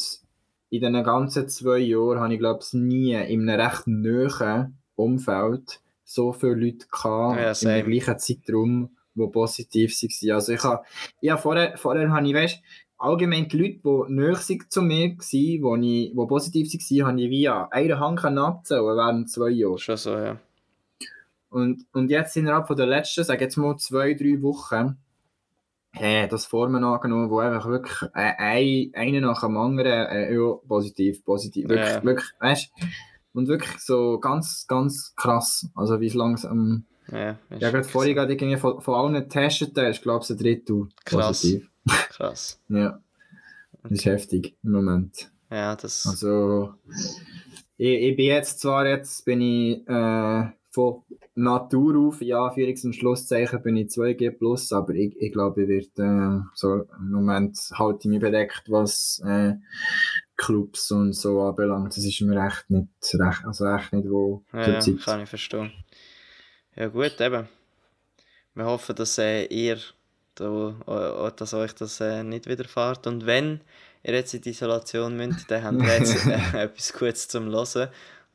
[0.70, 5.80] in diesen ganzen zwei Jahren habe ich, glaube ich, nie in einem recht nahen Umfeld
[6.04, 10.34] so viele Leute gehabt, ja, im gleichen Zeitraum, die positiv waren.
[10.34, 10.84] Also ich habe,
[11.20, 12.60] ja, vorher, vorher habe ich, weißt,
[13.00, 14.38] allgemein die Leute, die näher
[14.68, 19.48] zu mir waren, die, die positiv waren, habe ich via eine Hand abzählen während zwei
[19.48, 19.78] Jahren.
[19.78, 20.38] Schon so, ja.
[21.48, 24.98] Und, und jetzt innerhalb von der letzten, sage jetzt mal zwei, drei Wochen,
[25.94, 30.54] äh, das Formen angenommen, wo einfach wirklich äh, ein, einer nach dem anderen äh, ja,
[30.68, 31.68] positiv, positiv.
[31.68, 32.04] Wirklich, ja.
[32.04, 32.70] wirklich, weißt
[33.32, 35.68] Und wirklich so ganz, ganz krass.
[35.74, 36.84] Also wie es langsam.
[37.10, 41.69] Ja, ja gerade vorhin gerade von, von allen getestet, ist glaube ich ein Drittel positiv.
[41.86, 42.60] Krass.
[42.68, 43.00] ja.
[43.82, 45.30] Das ist heftig im Moment.
[45.50, 46.06] Ja, das.
[46.06, 46.74] Also,
[47.76, 51.02] ich, ich bin jetzt zwar jetzt, bin ich äh, von
[51.34, 55.68] Natur auf, ja, Führungs- und Schlusszeichen bin ich 2G plus, aber ich, ich glaube, ich
[55.68, 59.54] werde äh, so im Moment halte ich mich bedeckt, was äh,
[60.36, 61.96] Clubs und so anbelangt.
[61.96, 65.72] Das ist mir echt nicht, recht, also echt nicht wo ja, kann ich verstehen.
[66.76, 67.48] Ja gut, eben.
[68.54, 69.78] Wir hoffen, dass äh, ihr
[70.34, 73.06] da, dass euch das äh, nicht widerfährt.
[73.06, 73.60] Und wenn
[74.02, 77.88] ihr jetzt in die Isolation müsst, dann habt ihr jetzt äh, etwas Gutes zum Hören.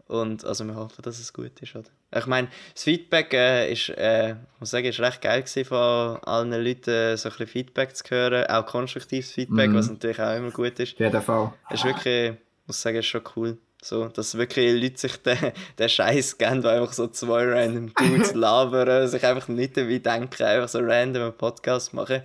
[0.07, 1.89] Und also wir hoffen, dass es gut ist, oder?
[2.15, 5.77] Ich meine, das Feedback äh, ist, äh, muss sagen, ist recht geil gewesen, von
[6.23, 9.75] allen Leuten so ein bisschen Feedback zu hören, auch konstruktives Feedback, mhm.
[9.75, 10.97] was natürlich auch immer gut ist.
[10.99, 11.51] Ja, der Fall.
[11.71, 13.57] Ist wirklich, ich muss sagen, ist schon cool.
[13.85, 15.37] So, dass wirklich Leute sich den,
[15.77, 20.43] den Scheiß geben, die einfach so zwei random Dudes labern, sich einfach nicht dabei denken,
[20.43, 22.23] einfach so random einen Podcast machen.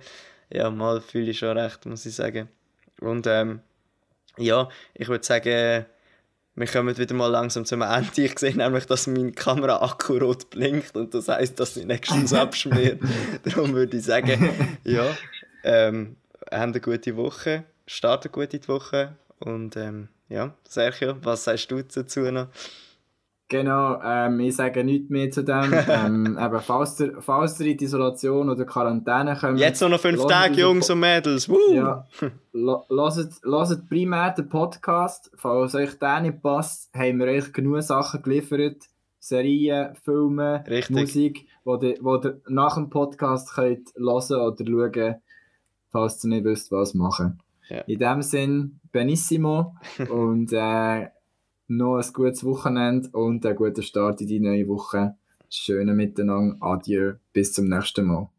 [0.49, 2.49] Ja, mal fühle ich schon recht, muss ich sagen.
[2.99, 3.59] Und ähm,
[4.37, 5.85] ja, ich würde sagen,
[6.55, 8.23] wir kommen wieder mal langsam zum Ende.
[8.23, 12.33] Ich sehe nämlich, dass meine Kamera Akku rot blinkt und das heisst, dass sie nächstens
[12.33, 12.99] abschmiert.
[13.43, 14.49] Darum würde ich sagen,
[14.83, 15.15] ja,
[15.63, 16.15] ähm,
[16.51, 21.81] haben eine gute Woche, starten eine gute Woche und ähm, ja, Sergio, was sagst du
[21.83, 22.47] dazu noch?
[23.49, 25.73] Genau, ähm, ich sage nichts mehr zu dem.
[25.89, 29.59] ähm, eben, falls, ihr, falls ihr in die Isolation oder Quarantäne kommt...
[29.59, 31.49] Jetzt noch fünf Tage, Jungs und Mädels.
[31.49, 31.73] Woo!
[31.73, 32.07] Ja,
[32.53, 35.29] lasst primär den Podcast.
[35.35, 38.83] Falls euch der nicht passt, haben wir euch genug Sachen geliefert.
[39.19, 40.95] Serien, Filme, Richtig.
[40.95, 45.15] Musik, die ihr, wo ihr nach dem Podcast könnt hören oder schauen,
[45.91, 47.41] falls ihr nicht wisst, was machen.
[47.67, 47.81] Ja.
[47.81, 49.75] In dem Sinn, benissimo
[50.09, 51.09] und äh,
[51.67, 55.15] noch ein gutes Wochenende und einen guten Start in die neue Woche.
[55.49, 56.57] Schöne Miteinander.
[56.59, 57.13] Adieu.
[57.33, 58.30] Bis zum nächsten Mal.